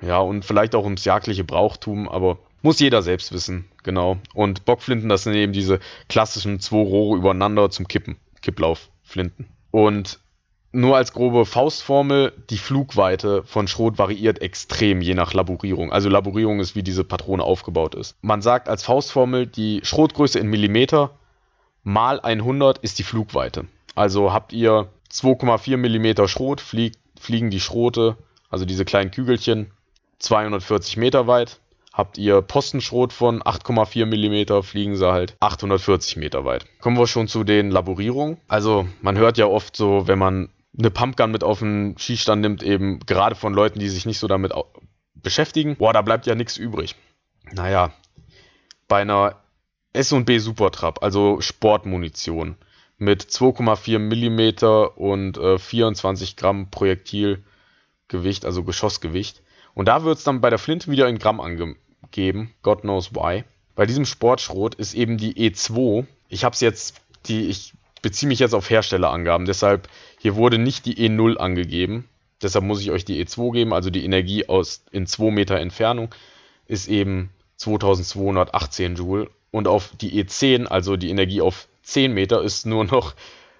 Ja, 0.00 0.18
und 0.18 0.44
vielleicht 0.44 0.74
auch 0.74 0.84
ums 0.84 1.04
jagdliche 1.04 1.44
Brauchtum, 1.44 2.08
aber 2.08 2.38
muss 2.62 2.80
jeder 2.80 3.02
selbst 3.02 3.32
wissen, 3.32 3.66
genau. 3.82 4.18
Und 4.34 4.64
Bockflinten, 4.64 5.08
das 5.08 5.24
sind 5.24 5.34
eben 5.34 5.52
diese 5.52 5.80
klassischen 6.08 6.60
zwei 6.60 6.82
Rohre 6.82 7.18
übereinander 7.18 7.70
zum 7.70 7.88
Kippen, 7.88 8.16
Kipplaufflinten. 8.42 9.46
Und 9.70 10.18
nur 10.72 10.96
als 10.96 11.12
grobe 11.12 11.46
Faustformel, 11.46 12.32
die 12.48 12.58
Flugweite 12.58 13.42
von 13.42 13.66
Schrot 13.66 13.98
variiert 13.98 14.40
extrem 14.40 15.00
je 15.00 15.14
nach 15.14 15.34
Laborierung. 15.34 15.92
Also 15.92 16.08
Laborierung 16.08 16.60
ist, 16.60 16.76
wie 16.76 16.84
diese 16.84 17.02
Patrone 17.02 17.42
aufgebaut 17.42 17.94
ist. 17.96 18.16
Man 18.22 18.40
sagt 18.40 18.68
als 18.68 18.84
Faustformel, 18.84 19.46
die 19.46 19.80
Schrotgröße 19.82 20.38
in 20.38 20.48
Millimeter 20.48 21.10
mal 21.82 22.20
100 22.20 22.78
ist 22.78 22.98
die 22.98 23.02
Flugweite. 23.02 23.66
Also 23.96 24.32
habt 24.32 24.52
ihr 24.52 24.88
2,4 25.12 25.76
Millimeter 25.76 26.28
Schrot, 26.28 26.60
flieg, 26.60 26.94
fliegen 27.18 27.50
die 27.50 27.60
Schrote, 27.60 28.16
also 28.48 28.64
diese 28.64 28.84
kleinen 28.84 29.10
Kügelchen, 29.10 29.72
240 30.20 30.96
Meter 30.96 31.26
weit. 31.26 31.58
Habt 32.00 32.16
ihr 32.16 32.40
Postenschrot 32.40 33.12
von 33.12 33.42
8,4 33.42 34.06
mm, 34.06 34.62
fliegen 34.62 34.96
sie 34.96 35.12
halt 35.12 35.36
840 35.40 36.16
Meter 36.16 36.46
weit. 36.46 36.64
Kommen 36.80 36.96
wir 36.96 37.06
schon 37.06 37.28
zu 37.28 37.44
den 37.44 37.70
Laborierungen. 37.70 38.38
Also 38.48 38.88
man 39.02 39.18
hört 39.18 39.36
ja 39.36 39.44
oft 39.44 39.76
so, 39.76 40.08
wenn 40.08 40.18
man 40.18 40.48
eine 40.78 40.90
Pumpgun 40.90 41.30
mit 41.30 41.44
auf 41.44 41.58
den 41.58 41.98
Schießstand 41.98 42.40
nimmt, 42.40 42.62
eben 42.62 43.00
gerade 43.00 43.34
von 43.34 43.52
Leuten, 43.52 43.80
die 43.80 43.90
sich 43.90 44.06
nicht 44.06 44.18
so 44.18 44.28
damit 44.28 44.54
beschäftigen, 45.14 45.76
boah, 45.76 45.92
da 45.92 46.00
bleibt 46.00 46.24
ja 46.24 46.34
nichts 46.34 46.56
übrig. 46.56 46.96
Naja, 47.52 47.92
bei 48.88 49.02
einer 49.02 49.36
S&B 49.92 50.38
Supertrap, 50.38 51.02
also 51.02 51.42
Sportmunition, 51.42 52.56
mit 52.96 53.24
2,4 53.24 53.98
mm 53.98 54.96
und 54.96 55.36
äh, 55.36 55.58
24 55.58 56.36
Gramm 56.36 56.70
Projektilgewicht, 56.70 58.46
also 58.46 58.64
Geschossgewicht, 58.64 59.42
und 59.74 59.86
da 59.86 60.04
wird 60.04 60.18
es 60.18 60.24
dann 60.24 60.40
bei 60.40 60.50
der 60.50 60.58
Flinte 60.58 60.90
wieder 60.90 61.08
in 61.08 61.18
Gramm 61.18 61.40
angegeben. 62.02 62.54
God 62.62 62.82
knows 62.82 63.14
why. 63.14 63.44
Bei 63.74 63.86
diesem 63.86 64.04
Sportschrot 64.04 64.74
ist 64.74 64.94
eben 64.94 65.16
die 65.16 65.34
E2. 65.34 66.06
Ich 66.28 66.44
habe 66.44 66.54
es 66.54 66.60
jetzt, 66.60 67.00
die, 67.26 67.46
ich 67.46 67.72
beziehe 68.02 68.28
mich 68.28 68.38
jetzt 68.38 68.54
auf 68.54 68.70
Herstellerangaben. 68.70 69.46
Deshalb, 69.46 69.88
hier 70.18 70.36
wurde 70.36 70.58
nicht 70.58 70.86
die 70.86 70.96
E0 70.96 71.36
angegeben. 71.36 72.08
Deshalb 72.42 72.64
muss 72.64 72.80
ich 72.80 72.90
euch 72.90 73.04
die 73.04 73.24
E2 73.24 73.52
geben. 73.52 73.72
Also 73.72 73.90
die 73.90 74.04
Energie 74.04 74.48
aus 74.48 74.84
in 74.90 75.06
2 75.06 75.30
Meter 75.30 75.58
Entfernung 75.58 76.14
ist 76.66 76.88
eben 76.88 77.30
2218 77.56 78.96
Joule. 78.96 79.30
Und 79.50 79.66
auf 79.66 79.90
die 80.00 80.22
E10, 80.22 80.66
also 80.66 80.96
die 80.96 81.10
Energie 81.10 81.40
auf 81.40 81.66
10 81.82 82.12
Meter, 82.14 82.42
ist 82.42 82.66
nur 82.66 82.84
noch 82.84 83.14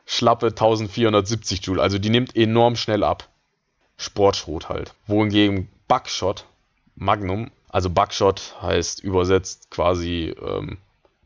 schlappe 0.06 0.46
1470 0.48 1.64
Joule. 1.66 1.82
Also 1.82 1.98
die 1.98 2.10
nimmt 2.10 2.36
enorm 2.36 2.76
schnell 2.76 3.02
ab. 3.02 3.28
Sportschrot 3.96 4.68
halt. 4.68 4.94
Wohingegen 5.06 5.68
Buckshot 5.88 6.46
Magnum. 6.94 7.50
Also 7.70 7.90
Buckshot 7.90 8.56
heißt 8.60 9.02
übersetzt 9.02 9.70
quasi 9.70 10.34
ähm, 10.42 10.78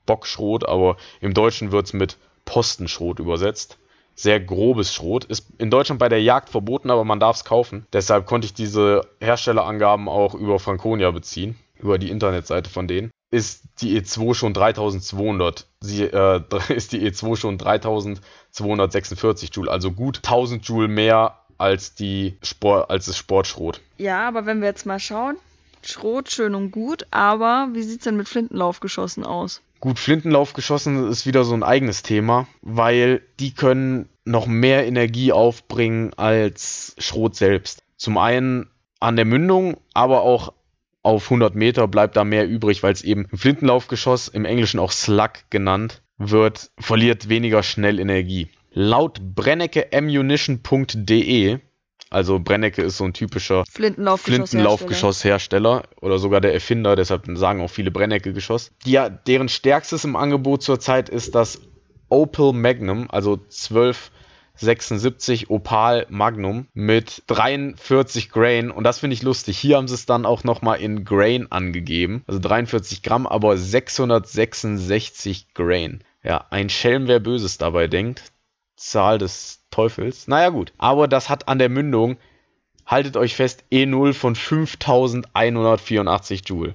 Bockschrot, 0.06 0.66
aber 0.68 0.96
im 1.20 1.34
Deutschen 1.34 1.72
wird 1.72 1.86
es 1.86 1.92
mit 1.92 2.18
Postenschrot 2.44 3.18
übersetzt. 3.18 3.78
Sehr 4.14 4.38
grobes 4.38 4.94
Schrot. 4.94 5.24
Ist 5.24 5.46
in 5.58 5.70
Deutschland 5.70 5.98
bei 5.98 6.08
der 6.08 6.22
Jagd 6.22 6.50
verboten, 6.50 6.90
aber 6.90 7.04
man 7.04 7.18
darf 7.18 7.36
es 7.36 7.44
kaufen. 7.44 7.86
Deshalb 7.92 8.26
konnte 8.26 8.46
ich 8.46 8.54
diese 8.54 9.08
Herstellerangaben 9.20 10.08
auch 10.08 10.34
über 10.34 10.60
Franconia 10.60 11.10
beziehen. 11.10 11.58
über 11.80 11.98
die 11.98 12.10
Internetseite 12.10 12.70
von 12.70 12.86
denen, 12.86 13.10
ist 13.30 13.64
die 13.80 14.00
E2 14.00 14.34
schon 14.34 14.54
3200. 14.54 15.66
Sie 15.80 16.04
äh, 16.04 16.40
ist 16.68 16.92
die 16.92 17.04
E2 17.04 17.36
schon 17.36 17.58
3246 17.58 19.50
Joule, 19.54 19.70
also 19.70 19.90
gut 19.90 20.18
1000 20.18 20.64
Joule 20.66 20.86
mehr 20.88 21.40
als 21.58 21.94
die 21.94 22.38
Sport, 22.42 22.90
als 22.90 23.06
das 23.06 23.16
Sportschrot. 23.16 23.80
Ja, 23.98 24.28
aber 24.28 24.46
wenn 24.46 24.60
wir 24.60 24.68
jetzt 24.68 24.86
mal 24.86 25.00
schauen, 25.00 25.36
Schrot 25.86 26.30
schön 26.30 26.54
und 26.54 26.70
gut, 26.70 27.06
aber 27.10 27.68
wie 27.72 27.82
sieht's 27.82 28.04
denn 28.04 28.16
mit 28.16 28.28
Flintenlaufgeschossen 28.28 29.24
aus? 29.24 29.62
Gut, 29.80 29.98
Flintenlaufgeschossen 29.98 31.08
ist 31.08 31.26
wieder 31.26 31.44
so 31.44 31.54
ein 31.54 31.62
eigenes 31.62 32.02
Thema, 32.02 32.46
weil 32.62 33.20
die 33.38 33.52
können 33.52 34.08
noch 34.24 34.46
mehr 34.46 34.86
Energie 34.86 35.32
aufbringen 35.32 36.14
als 36.14 36.96
Schrot 36.98 37.36
selbst. 37.36 37.82
Zum 37.96 38.18
einen 38.18 38.70
an 39.00 39.16
der 39.16 39.24
Mündung, 39.26 39.76
aber 39.92 40.22
auch 40.22 40.52
auf 41.02 41.24
100 41.24 41.54
Meter 41.54 41.86
bleibt 41.86 42.16
da 42.16 42.24
mehr 42.24 42.48
übrig, 42.48 42.82
weil 42.82 42.94
es 42.94 43.02
eben 43.02 43.26
ein 43.30 43.36
Flintenlaufgeschoss, 43.36 44.28
im 44.28 44.46
Englischen 44.46 44.80
auch 44.80 44.90
Slug 44.90 45.32
genannt 45.50 46.00
wird, 46.16 46.70
verliert 46.78 47.28
weniger 47.28 47.62
schnell 47.62 48.00
Energie. 48.00 48.48
Laut 48.72 49.20
brennecke-ammunition.de, 49.34 51.58
also 52.14 52.38
Brennecke 52.38 52.82
ist 52.82 52.96
so 52.96 53.04
ein 53.04 53.12
typischer 53.12 53.64
Flintenlaufgeschosshersteller 53.68 55.82
oder 56.00 56.18
sogar 56.18 56.40
der 56.40 56.54
Erfinder, 56.54 56.94
deshalb 56.94 57.26
sagen 57.34 57.60
auch 57.60 57.68
viele 57.68 57.90
Brennecke-Geschoss. 57.90 58.70
Die, 58.86 59.00
deren 59.26 59.48
stärkstes 59.48 60.04
im 60.04 60.14
Angebot 60.14 60.62
zurzeit 60.62 61.08
ist 61.08 61.34
das 61.34 61.60
Opel 62.08 62.52
Magnum, 62.52 63.10
also 63.10 63.36
12 63.36 64.12
76 64.56 65.50
Opal 65.50 66.06
Magnum 66.10 66.68
mit 66.74 67.24
43 67.26 68.30
Grain 68.30 68.70
und 68.70 68.84
das 68.84 69.00
finde 69.00 69.14
ich 69.14 69.22
lustig. 69.22 69.58
Hier 69.58 69.76
haben 69.76 69.88
sie 69.88 69.94
es 69.94 70.06
dann 70.06 70.26
auch 70.26 70.44
nochmal 70.44 70.80
in 70.80 71.04
Grain 71.04 71.50
angegeben, 71.50 72.22
also 72.28 72.38
43 72.38 73.02
Gramm, 73.02 73.26
aber 73.26 73.56
666 73.56 75.54
Grain. 75.54 76.04
Ja, 76.22 76.46
ein 76.50 76.70
Schelm, 76.70 77.08
wer 77.08 77.18
Böses 77.18 77.58
dabei 77.58 77.88
denkt. 77.88 78.32
Zahl 78.90 79.18
des 79.18 79.64
Teufels. 79.70 80.28
Naja 80.28 80.50
gut, 80.50 80.72
aber 80.78 81.08
das 81.08 81.28
hat 81.28 81.48
an 81.48 81.58
der 81.58 81.68
Mündung, 81.68 82.16
haltet 82.86 83.16
euch 83.16 83.34
fest, 83.34 83.64
E0 83.72 84.14
von 84.14 84.34
5184 84.34 86.48
Joule. 86.48 86.74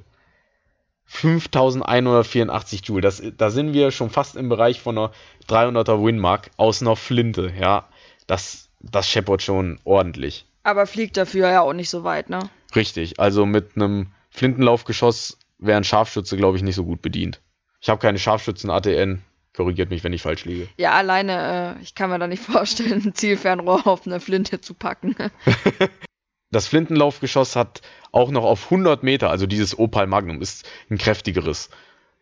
5184 1.06 2.86
Joule. 2.86 3.02
Das, 3.02 3.22
da 3.38 3.50
sind 3.50 3.74
wir 3.74 3.92
schon 3.92 4.10
fast 4.10 4.36
im 4.36 4.50
Bereich 4.50 4.80
von 4.80 4.98
einer 4.98 5.12
300er 5.48 6.04
Winmark 6.04 6.52
aus 6.58 6.82
einer 6.82 6.96
Flinte. 6.96 7.52
Ja, 7.60 7.88
das, 8.28 8.70
das 8.80 9.10
scheppert 9.10 9.42
schon 9.42 9.80
ordentlich. 9.84 10.46
Aber 10.64 10.86
fliegt 10.86 11.18
dafür 11.18 11.50
ja 11.50 11.62
auch 11.62 11.74
nicht 11.74 11.90
so 11.90 12.04
weit, 12.04 12.30
ne? 12.30 12.40
Richtig. 12.76 13.20
Also 13.20 13.46
mit 13.46 13.76
einem 13.76 14.12
Flintenlaufgeschoss 14.30 15.40
wäre 15.58 15.78
ein 15.78 15.84
Scharfschütze, 15.84 16.38
glaube 16.38 16.58
ich, 16.58 16.64
nicht 16.64 16.76
so 16.76 16.86
gut 16.86 17.02
bedient. 17.02 17.42
Ich 17.82 17.90
habe 17.90 18.00
keine 18.00 18.20
Scharfschützen-ATN. 18.20 19.24
Korrigiert 19.56 19.90
mich, 19.90 20.04
wenn 20.04 20.14
ich 20.14 20.22
falsch 20.22 20.46
liege. 20.46 20.68
Ja, 20.78 20.92
alleine, 20.92 21.78
äh, 21.80 21.84
ich 21.84 21.96
kann 21.96 22.10
mir 22.10 22.20
da 22.20 22.28
nicht 22.28 22.44
vorstellen, 22.44 23.02
ein 23.06 23.14
Zielfernrohr 23.14 23.88
auf 23.88 24.06
eine 24.06 24.20
Flinte 24.20 24.62
zu 24.62 24.74
packen. 24.74 25.16
das 26.52 26.68
Flintenlaufgeschoss 26.68 27.56
hat 27.56 27.82
auch 28.12 28.32
noch 28.32 28.44
auf 28.44 28.66
100 28.66 29.04
Meter, 29.04 29.30
also 29.30 29.48
dieses 29.48 29.78
Opal 29.78 30.08
Magnum 30.08 30.42
ist 30.42 30.68
ein 30.90 30.98
kräftigeres 30.98 31.70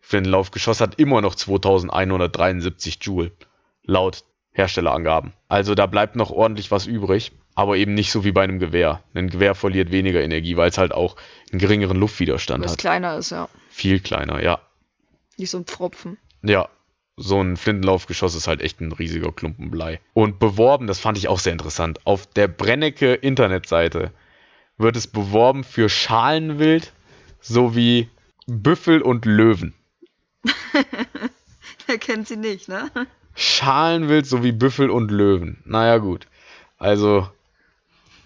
Flintenlaufgeschoss, 0.00 0.80
hat 0.80 0.98
immer 0.98 1.20
noch 1.20 1.34
2173 1.34 2.98
Joule, 3.02 3.32
laut 3.84 4.24
Herstellerangaben. 4.52 5.32
Also 5.48 5.74
da 5.74 5.86
bleibt 5.86 6.16
noch 6.16 6.30
ordentlich 6.30 6.70
was 6.70 6.86
übrig, 6.86 7.32
aber 7.54 7.76
eben 7.76 7.94
nicht 7.94 8.10
so 8.10 8.24
wie 8.24 8.32
bei 8.32 8.42
einem 8.42 8.58
Gewehr. 8.58 9.02
Ein 9.14 9.30
Gewehr 9.30 9.54
verliert 9.54 9.92
weniger 9.92 10.22
Energie, 10.22 10.56
weil 10.56 10.70
es 10.70 10.78
halt 10.78 10.92
auch 10.92 11.16
einen 11.50 11.60
geringeren 11.60 11.98
Luftwiderstand 11.98 12.64
Weil 12.64 12.70
hat. 12.70 12.78
kleiner 12.78 13.16
ist, 13.16 13.30
ja. 13.30 13.48
Viel 13.68 14.00
kleiner, 14.00 14.42
ja. 14.42 14.60
Nicht 15.36 15.50
so 15.50 15.58
ein 15.58 15.64
Pfropfen. 15.64 16.18
Ja, 16.42 16.68
so 17.18 17.40
ein 17.40 17.56
Flintenlaufgeschoss 17.56 18.34
ist 18.34 18.48
halt 18.48 18.62
echt 18.62 18.80
ein 18.80 18.92
riesiger 18.92 19.32
Klumpen 19.32 19.70
Blei. 19.70 20.00
Und 20.14 20.38
beworben, 20.38 20.86
das 20.86 21.00
fand 21.00 21.18
ich 21.18 21.28
auch 21.28 21.40
sehr 21.40 21.52
interessant, 21.52 22.06
auf 22.06 22.26
der 22.26 22.48
Brennecke 22.48 23.14
Internetseite 23.14 24.12
wird 24.78 24.96
es 24.96 25.06
beworben 25.06 25.64
für 25.64 25.88
Schalenwild 25.88 26.92
sowie 27.40 28.08
Büffel 28.46 29.02
und 29.02 29.24
Löwen. 29.24 29.74
Er 31.88 31.96
kennt 31.96 32.28
sie 32.28 32.36
nicht, 32.36 32.68
ne? 32.68 32.90
Schalenwild 33.34 34.26
sowie 34.26 34.52
Büffel 34.52 34.90
und 34.90 35.10
Löwen. 35.10 35.62
Naja, 35.64 35.96
gut. 35.96 36.26
Also, 36.76 37.30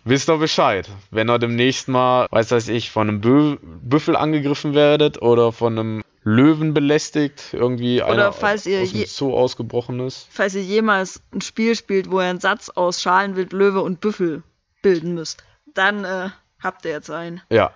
wisst 0.04 0.28
ihr 0.28 0.38
Bescheid. 0.38 0.90
Wenn 1.12 1.30
ihr 1.30 1.38
demnächst 1.38 1.86
mal, 1.86 2.26
weiß 2.32 2.50
weiß 2.50 2.68
ich, 2.68 2.90
von 2.90 3.08
einem 3.08 3.20
Bö 3.20 3.58
Büffel 3.62 4.16
angegriffen 4.16 4.74
werdet 4.74 5.22
oder 5.22 5.52
von 5.52 5.78
einem 5.78 6.01
Löwen 6.24 6.72
belästigt, 6.72 7.52
irgendwie 7.52 8.00
Oder 8.02 8.12
einer 8.12 8.32
falls 8.32 8.66
ihr 8.66 8.82
aus 8.82 8.92
dem 8.92 9.06
Zoo 9.06 9.34
ausgebrochen 9.34 10.00
ist. 10.00 10.28
Falls 10.30 10.54
ihr 10.54 10.62
jemals 10.62 11.20
ein 11.32 11.40
Spiel 11.40 11.74
spielt, 11.74 12.10
wo 12.10 12.20
ihr 12.20 12.26
einen 12.26 12.40
Satz 12.40 12.68
aus 12.68 13.02
Schalenwild, 13.02 13.52
Löwe 13.52 13.82
und 13.82 14.00
Büffel 14.00 14.42
bilden 14.82 15.14
müsst, 15.14 15.42
dann 15.74 16.04
äh, 16.04 16.30
habt 16.60 16.84
ihr 16.84 16.92
jetzt 16.92 17.10
einen. 17.10 17.40
Ja, 17.50 17.74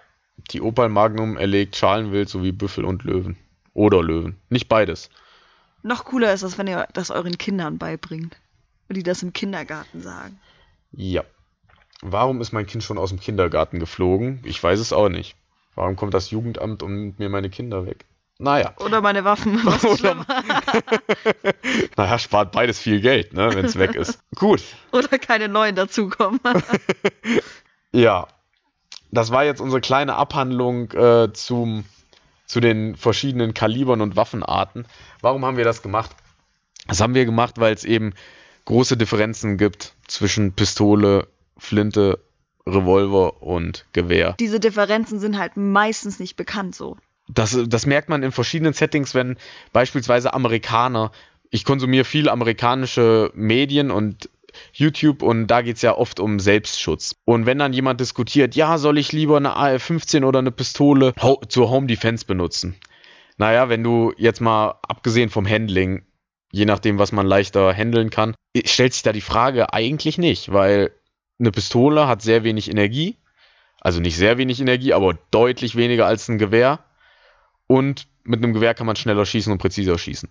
die 0.50 0.60
Opal 0.60 0.88
Magnum 0.88 1.36
erlegt 1.36 1.76
Schalenwild 1.76 2.28
sowie 2.28 2.52
Büffel 2.52 2.84
und 2.84 3.04
Löwen. 3.04 3.36
Oder 3.74 4.02
Löwen. 4.02 4.36
Nicht 4.48 4.68
beides. 4.68 5.10
Noch 5.82 6.04
cooler 6.04 6.32
ist 6.32 6.42
das, 6.42 6.56
wenn 6.56 6.66
ihr 6.66 6.86
das 6.92 7.10
euren 7.10 7.38
Kindern 7.38 7.78
beibringt. 7.78 8.36
Und 8.88 8.96
die 8.96 9.02
das 9.02 9.22
im 9.22 9.32
Kindergarten 9.32 10.00
sagen. 10.00 10.38
Ja. 10.92 11.24
Warum 12.02 12.40
ist 12.40 12.52
mein 12.52 12.66
Kind 12.66 12.84
schon 12.84 12.98
aus 12.98 13.10
dem 13.10 13.20
Kindergarten 13.20 13.80
geflogen? 13.80 14.40
Ich 14.44 14.62
weiß 14.62 14.78
es 14.78 14.92
auch 14.92 15.08
nicht. 15.08 15.34
Warum 15.74 15.96
kommt 15.96 16.14
das 16.14 16.30
Jugendamt 16.30 16.82
und 16.82 16.94
nimmt 16.94 17.18
mir 17.18 17.28
meine 17.28 17.50
Kinder 17.50 17.86
weg? 17.86 18.04
Naja. 18.38 18.74
Oder 18.78 19.00
meine 19.00 19.24
Waffen. 19.24 19.60
Was 19.64 19.84
Oder-? 19.84 20.26
Naja, 21.96 22.18
spart 22.18 22.52
beides 22.52 22.78
viel 22.78 23.00
Geld, 23.00 23.32
ne, 23.32 23.54
wenn 23.54 23.64
es 23.64 23.78
weg 23.78 23.94
ist. 23.94 24.20
Gut. 24.34 24.62
Oder 24.92 25.18
keine 25.18 25.48
neuen 25.48 25.74
dazukommen. 25.76 26.40
Ja. 27.92 28.26
Das 29.10 29.30
war 29.30 29.44
jetzt 29.44 29.62
unsere 29.62 29.80
kleine 29.80 30.16
Abhandlung 30.16 30.90
äh, 30.92 31.32
zum, 31.32 31.84
zu 32.44 32.60
den 32.60 32.94
verschiedenen 32.96 33.54
Kalibern 33.54 34.02
und 34.02 34.16
Waffenarten. 34.16 34.86
Warum 35.22 35.46
haben 35.46 35.56
wir 35.56 35.64
das 35.64 35.80
gemacht? 35.80 36.10
Das 36.88 37.00
haben 37.00 37.14
wir 37.14 37.24
gemacht, 37.24 37.54
weil 37.58 37.72
es 37.72 37.84
eben 37.84 38.12
große 38.66 38.98
Differenzen 38.98 39.56
gibt 39.56 39.94
zwischen 40.08 40.52
Pistole, 40.52 41.28
Flinte, 41.56 42.18
Revolver 42.66 43.42
und 43.42 43.86
Gewehr. 43.92 44.34
Diese 44.38 44.60
Differenzen 44.60 45.18
sind 45.18 45.38
halt 45.38 45.56
meistens 45.56 46.18
nicht 46.18 46.36
bekannt 46.36 46.74
so. 46.74 46.98
Das, 47.28 47.58
das 47.66 47.86
merkt 47.86 48.08
man 48.08 48.22
in 48.22 48.32
verschiedenen 48.32 48.72
Settings, 48.72 49.14
wenn 49.14 49.36
beispielsweise 49.72 50.32
Amerikaner, 50.32 51.10
ich 51.50 51.64
konsumiere 51.64 52.04
viel 52.04 52.28
amerikanische 52.28 53.30
Medien 53.34 53.90
und 53.90 54.28
YouTube 54.72 55.22
und 55.22 55.48
da 55.48 55.62
geht 55.62 55.76
es 55.76 55.82
ja 55.82 55.96
oft 55.96 56.20
um 56.20 56.40
Selbstschutz. 56.40 57.16
Und 57.24 57.46
wenn 57.46 57.58
dann 57.58 57.72
jemand 57.72 58.00
diskutiert, 58.00 58.54
ja, 58.54 58.78
soll 58.78 58.98
ich 58.98 59.12
lieber 59.12 59.36
eine 59.36 59.56
AR-15 59.56 60.24
oder 60.24 60.38
eine 60.38 60.50
Pistole 60.50 61.12
ho 61.20 61.40
zur 61.48 61.70
Home 61.70 61.86
Defense 61.86 62.24
benutzen? 62.24 62.76
Naja, 63.38 63.68
wenn 63.68 63.82
du 63.82 64.12
jetzt 64.16 64.40
mal 64.40 64.78
abgesehen 64.88 65.28
vom 65.28 65.46
Handling, 65.46 66.06
je 66.52 66.64
nachdem, 66.64 66.98
was 66.98 67.12
man 67.12 67.26
leichter 67.26 67.74
handeln 67.74 68.10
kann, 68.10 68.34
stellt 68.64 68.94
sich 68.94 69.02
da 69.02 69.12
die 69.12 69.20
Frage 69.20 69.72
eigentlich 69.72 70.16
nicht, 70.16 70.52
weil 70.52 70.92
eine 71.38 71.50
Pistole 71.50 72.08
hat 72.08 72.22
sehr 72.22 72.44
wenig 72.44 72.70
Energie. 72.70 73.16
Also 73.80 74.00
nicht 74.00 74.16
sehr 74.16 74.38
wenig 74.38 74.60
Energie, 74.60 74.94
aber 74.94 75.18
deutlich 75.30 75.76
weniger 75.76 76.06
als 76.06 76.28
ein 76.28 76.38
Gewehr. 76.38 76.80
Und 77.66 78.06
mit 78.24 78.42
einem 78.42 78.52
Gewehr 78.52 78.74
kann 78.74 78.86
man 78.86 78.96
schneller 78.96 79.24
schießen 79.24 79.52
und 79.52 79.58
präziser 79.58 79.98
schießen. 79.98 80.28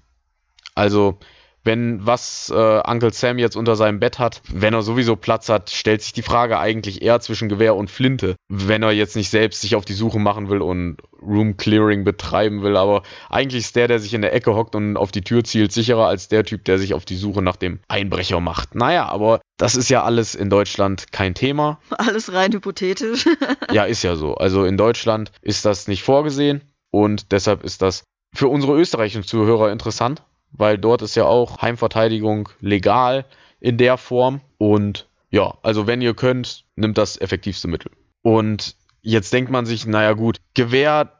Also, 0.76 1.20
wenn 1.66 2.06
was 2.06 2.54
äh, 2.56 2.82
Uncle 2.86 3.12
Sam 3.12 3.40
jetzt 3.40 3.58
unter 3.58 3.76
seinem 3.76 4.00
Bett 4.00 4.20
hat, 4.20 4.42
wenn 4.48 4.76
er 4.76 4.84
sowieso 4.84 5.16
Platz 5.16 5.50
hat, 5.50 5.72
stellt 5.72 6.04
sich 6.04 6.14
die 6.14 6.22
Frage 6.22 6.60
eigentlich 6.60 7.02
eher 7.02 7.20
zwischen 7.22 7.50
Gewehr 7.50 7.76
und 7.76 7.90
Flinte, 7.90 8.36
wenn 8.48 8.84
er 8.84 8.92
jetzt 8.92 9.16
nicht 9.16 9.32
selbst 9.32 9.62
sich 9.62 9.76
auf 9.76 9.84
die 9.84 9.94
Suche 9.94 10.20
machen 10.20 10.50
will 10.50 10.62
und 10.62 10.98
Room 11.22 11.58
Clearing 11.58 12.04
betreiben 12.04 12.62
will. 12.62 12.78
Aber 12.78 13.02
eigentlich 13.32 13.64
ist 13.64 13.76
der, 13.76 13.88
der 13.88 13.98
sich 13.98 14.14
in 14.14 14.22
der 14.22 14.34
Ecke 14.34 14.54
hockt 14.54 14.76
und 14.76 14.96
auf 14.96 15.12
die 15.12 15.24
Tür 15.24 15.44
zielt, 15.44 15.72
sicherer 15.72 16.06
als 16.06 16.28
der 16.28 16.44
Typ, 16.44 16.64
der 16.66 16.78
sich 16.78 16.94
auf 16.94 17.04
die 17.04 17.18
Suche 17.18 17.42
nach 17.42 17.56
dem 17.56 17.80
Einbrecher 17.88 18.40
macht. 18.40 18.76
Naja, 18.76 19.08
aber 19.08 19.42
das 19.58 19.76
ist 19.76 19.90
ja 19.90 20.04
alles 20.04 20.36
in 20.36 20.52
Deutschland 20.52 21.12
kein 21.12 21.34
Thema. 21.34 21.80
Alles 21.90 22.32
rein 22.32 22.52
hypothetisch. 22.52 23.26
Ja, 23.72 23.86
ist 23.86 24.04
ja 24.04 24.16
so. 24.16 24.36
Also 24.36 24.66
in 24.66 24.78
Deutschland 24.78 25.32
ist 25.42 25.66
das 25.66 25.88
nicht 25.88 26.04
vorgesehen 26.04 26.62
und 26.96 27.34
deshalb 27.34 27.66
ist 27.66 27.82
das 27.82 28.06
für 28.34 28.48
unsere 28.48 28.80
österreichischen 28.80 29.26
Zuhörer 29.26 29.70
interessant, 29.70 30.24
weil 30.52 30.78
dort 30.78 31.02
ist 31.02 31.16
ja 31.16 31.26
auch 31.26 31.62
Heimverteidigung 31.62 32.48
legal 32.62 33.26
in 33.60 33.78
der 33.78 33.98
Form 33.98 34.40
und 34.58 35.10
ja, 35.30 35.56
also 35.62 35.88
wenn 35.88 36.02
ihr 36.02 36.14
könnt, 36.14 36.64
nimmt 36.78 36.98
das 36.98 37.20
effektivste 37.20 37.68
Mittel. 37.68 37.92
Und 38.22 38.78
jetzt 39.02 39.34
denkt 39.34 39.52
man 39.52 39.66
sich, 39.66 39.86
naja 39.86 40.14
gut, 40.14 40.38
Gewehr, 40.54 41.12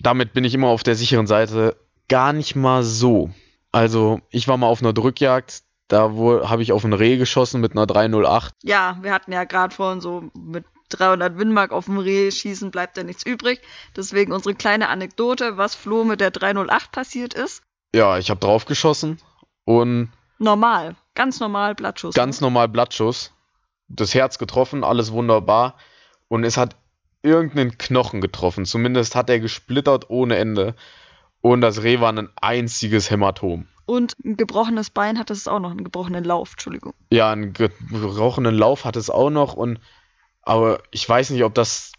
damit 0.00 0.34
bin 0.34 0.44
ich 0.44 0.52
immer 0.52 0.68
auf 0.68 0.82
der 0.82 0.96
sicheren 0.96 1.26
Seite, 1.26 1.76
gar 2.10 2.34
nicht 2.34 2.54
mal 2.54 2.82
so. 2.82 3.30
Also 3.70 4.20
ich 4.28 4.48
war 4.48 4.58
mal 4.58 4.66
auf 4.66 4.82
einer 4.82 4.92
Drückjagd, 4.92 5.62
da 5.88 6.10
habe 6.10 6.62
ich 6.62 6.72
auf 6.72 6.84
ein 6.84 6.92
Reh 6.92 7.16
geschossen 7.16 7.62
mit 7.62 7.72
einer 7.72 7.86
308 7.86 8.52
ja, 8.64 8.98
wir 9.00 9.14
hatten 9.14 9.32
ja 9.32 9.44
gerade 9.44 9.74
vorhin 9.74 10.02
so 10.02 10.30
mit 10.34 10.66
300 10.90 11.38
Winmark 11.38 11.72
auf 11.72 11.86
dem 11.86 11.98
Reh 11.98 12.30
schießen, 12.30 12.70
bleibt 12.70 12.96
ja 12.96 13.04
nichts 13.04 13.24
übrig. 13.24 13.60
Deswegen 13.96 14.32
unsere 14.32 14.54
kleine 14.54 14.88
Anekdote, 14.88 15.56
was 15.56 15.74
Flo 15.74 16.04
mit 16.04 16.20
der 16.20 16.30
308 16.30 16.92
passiert 16.92 17.34
ist. 17.34 17.62
Ja, 17.94 18.18
ich 18.18 18.30
habe 18.30 18.40
draufgeschossen 18.40 19.18
und 19.64 20.10
Normal, 20.38 20.96
ganz 21.14 21.38
normal 21.40 21.74
Blattschuss. 21.74 22.14
ganz 22.14 22.40
normal 22.40 22.68
Blattschuss. 22.68 23.32
Das 23.88 24.14
Herz 24.14 24.38
getroffen, 24.38 24.82
alles 24.84 25.12
wunderbar. 25.12 25.76
Und 26.28 26.44
es 26.44 26.56
hat 26.56 26.76
irgendeinen 27.22 27.78
Knochen 27.78 28.20
getroffen. 28.20 28.64
Zumindest 28.64 29.14
hat 29.14 29.30
er 29.30 29.38
gesplittert 29.38 30.10
ohne 30.10 30.36
Ende. 30.36 30.74
Und 31.40 31.60
das 31.60 31.82
Reh 31.82 32.00
war 32.00 32.12
ein 32.12 32.28
einziges 32.40 33.10
Hämatom. 33.10 33.68
Und 33.84 34.14
ein 34.24 34.36
gebrochenes 34.36 34.90
Bein 34.90 35.18
hat 35.18 35.30
es 35.30 35.48
auch 35.48 35.58
noch, 35.58 35.70
einen 35.70 35.84
gebrochenen 35.84 36.24
Lauf, 36.24 36.52
Entschuldigung. 36.52 36.94
Ja, 37.10 37.30
einen 37.30 37.52
gebrochenen 37.52 38.54
Lauf 38.54 38.84
hat 38.84 38.96
es 38.96 39.10
auch 39.10 39.30
noch. 39.30 39.54
Und 39.54 39.80
aber 40.42 40.82
ich 40.90 41.08
weiß 41.08 41.30
nicht, 41.30 41.44
ob 41.44 41.54
das 41.54 41.92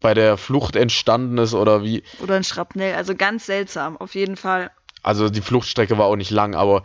bei 0.00 0.14
der 0.14 0.36
Flucht 0.36 0.76
entstanden 0.76 1.38
ist 1.38 1.54
oder 1.54 1.82
wie. 1.82 2.02
Oder 2.22 2.36
ein 2.36 2.44
Schrapnell, 2.44 2.94
also 2.94 3.14
ganz 3.14 3.46
seltsam, 3.46 3.96
auf 3.96 4.14
jeden 4.14 4.36
Fall. 4.36 4.70
Also 5.02 5.28
die 5.28 5.40
Fluchtstrecke 5.40 5.98
war 5.98 6.06
auch 6.06 6.16
nicht 6.16 6.30
lang, 6.30 6.54
aber 6.54 6.84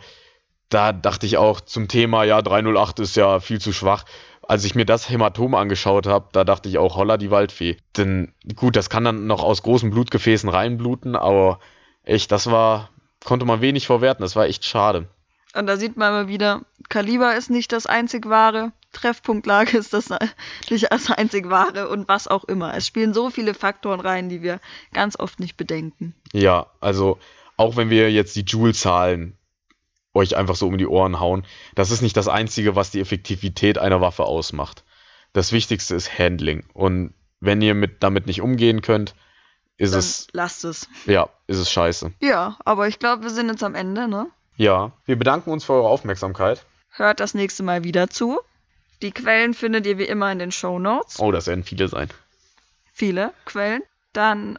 da 0.68 0.92
dachte 0.92 1.26
ich 1.26 1.36
auch 1.36 1.60
zum 1.60 1.88
Thema, 1.88 2.24
ja, 2.24 2.42
308 2.42 3.00
ist 3.00 3.16
ja 3.16 3.40
viel 3.40 3.60
zu 3.60 3.72
schwach. 3.72 4.04
Als 4.42 4.64
ich 4.64 4.74
mir 4.74 4.84
das 4.84 5.08
Hämatom 5.08 5.54
angeschaut 5.54 6.06
habe, 6.06 6.28
da 6.32 6.44
dachte 6.44 6.68
ich 6.68 6.78
auch, 6.78 6.96
holla 6.96 7.16
die 7.16 7.30
Waldfee. 7.30 7.76
Denn 7.96 8.34
gut, 8.56 8.76
das 8.76 8.90
kann 8.90 9.04
dann 9.04 9.26
noch 9.26 9.42
aus 9.42 9.62
großen 9.62 9.90
Blutgefäßen 9.90 10.48
reinbluten, 10.48 11.16
aber 11.16 11.60
echt, 12.02 12.32
das 12.32 12.50
war, 12.50 12.90
konnte 13.24 13.46
man 13.46 13.60
wenig 13.60 13.86
verwerten, 13.86 14.22
das 14.22 14.36
war 14.36 14.46
echt 14.46 14.64
schade. 14.64 15.08
Und 15.54 15.66
da 15.66 15.76
sieht 15.76 15.96
man 15.96 16.12
mal 16.12 16.28
wieder, 16.28 16.62
Kaliber 16.88 17.36
ist 17.36 17.50
nicht 17.50 17.72
das 17.72 17.86
einzig 17.86 18.28
wahre, 18.28 18.72
Treffpunktlage 18.92 19.76
ist 19.78 19.92
das 19.92 20.10
nicht 20.70 20.90
das 20.90 21.10
einzig 21.10 21.48
wahre 21.50 21.88
und 21.88 22.08
was 22.08 22.28
auch 22.28 22.44
immer. 22.44 22.74
Es 22.74 22.86
spielen 22.86 23.14
so 23.14 23.30
viele 23.30 23.54
Faktoren 23.54 24.00
rein, 24.00 24.28
die 24.28 24.42
wir 24.42 24.60
ganz 24.92 25.18
oft 25.18 25.40
nicht 25.40 25.56
bedenken. 25.56 26.14
Ja, 26.32 26.66
also 26.80 27.18
auch 27.56 27.76
wenn 27.76 27.90
wir 27.90 28.10
jetzt 28.10 28.36
die 28.36 28.42
Joule-Zahlen 28.42 29.36
euch 30.12 30.36
einfach 30.36 30.56
so 30.56 30.68
um 30.68 30.78
die 30.78 30.86
Ohren 30.86 31.18
hauen, 31.20 31.44
das 31.74 31.90
ist 31.90 32.02
nicht 32.02 32.16
das 32.16 32.28
Einzige, 32.28 32.76
was 32.76 32.90
die 32.90 33.00
Effektivität 33.00 33.78
einer 33.78 34.00
Waffe 34.00 34.24
ausmacht. 34.24 34.84
Das 35.32 35.52
Wichtigste 35.52 35.94
ist 35.94 36.18
Handling. 36.18 36.64
Und 36.72 37.14
wenn 37.40 37.60
ihr 37.62 37.74
mit, 37.74 38.02
damit 38.02 38.26
nicht 38.26 38.40
umgehen 38.40 38.80
könnt, 38.80 39.14
ist 39.76 39.92
Dann 39.92 39.98
es, 39.98 40.28
lasst 40.32 40.64
es. 40.64 40.88
ja, 41.06 41.28
ist 41.48 41.58
es 41.58 41.70
scheiße. 41.70 42.12
Ja, 42.20 42.56
aber 42.64 42.86
ich 42.86 43.00
glaube, 43.00 43.24
wir 43.24 43.30
sind 43.30 43.48
jetzt 43.48 43.64
am 43.64 43.74
Ende, 43.74 44.06
ne? 44.06 44.28
Ja, 44.56 44.92
wir 45.06 45.16
bedanken 45.16 45.50
uns 45.50 45.64
für 45.64 45.72
eure 45.72 45.88
Aufmerksamkeit. 45.88 46.64
Hört 46.90 47.20
das 47.20 47.34
nächste 47.34 47.62
Mal 47.62 47.82
wieder 47.84 48.08
zu. 48.08 48.40
Die 49.02 49.10
Quellen 49.10 49.54
findet 49.54 49.86
ihr 49.86 49.98
wie 49.98 50.04
immer 50.04 50.30
in 50.30 50.38
den 50.38 50.52
Show 50.52 50.78
Notes. 50.78 51.18
Oh, 51.18 51.32
das 51.32 51.46
werden 51.46 51.64
viele 51.64 51.88
sein. 51.88 52.08
Viele 52.92 53.32
Quellen. 53.44 53.82
Dann 54.12 54.58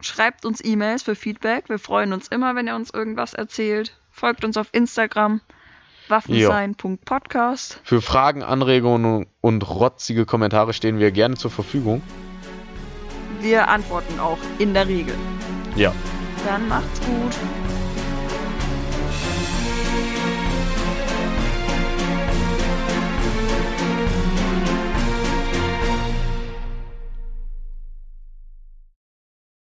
schreibt 0.00 0.44
uns 0.44 0.64
E-Mails 0.64 1.02
für 1.02 1.16
Feedback. 1.16 1.68
Wir 1.68 1.78
freuen 1.80 2.12
uns 2.12 2.28
immer, 2.28 2.54
wenn 2.54 2.68
ihr 2.68 2.76
uns 2.76 2.90
irgendwas 2.90 3.34
erzählt. 3.34 3.98
Folgt 4.12 4.44
uns 4.44 4.56
auf 4.56 4.68
Instagram 4.72 5.40
waffensein.podcast. 6.08 7.80
Für 7.84 8.02
Fragen, 8.02 8.42
Anregungen 8.42 9.26
und 9.40 9.68
rotzige 9.68 10.26
Kommentare 10.26 10.72
stehen 10.72 10.98
wir 10.98 11.10
gerne 11.10 11.36
zur 11.36 11.50
Verfügung. 11.50 12.02
Wir 13.40 13.68
antworten 13.68 14.20
auch 14.20 14.38
in 14.58 14.74
der 14.74 14.86
Regel. 14.86 15.14
Ja, 15.74 15.92
Dann 16.46 16.68
macht's 16.68 17.00
gut. 17.00 17.71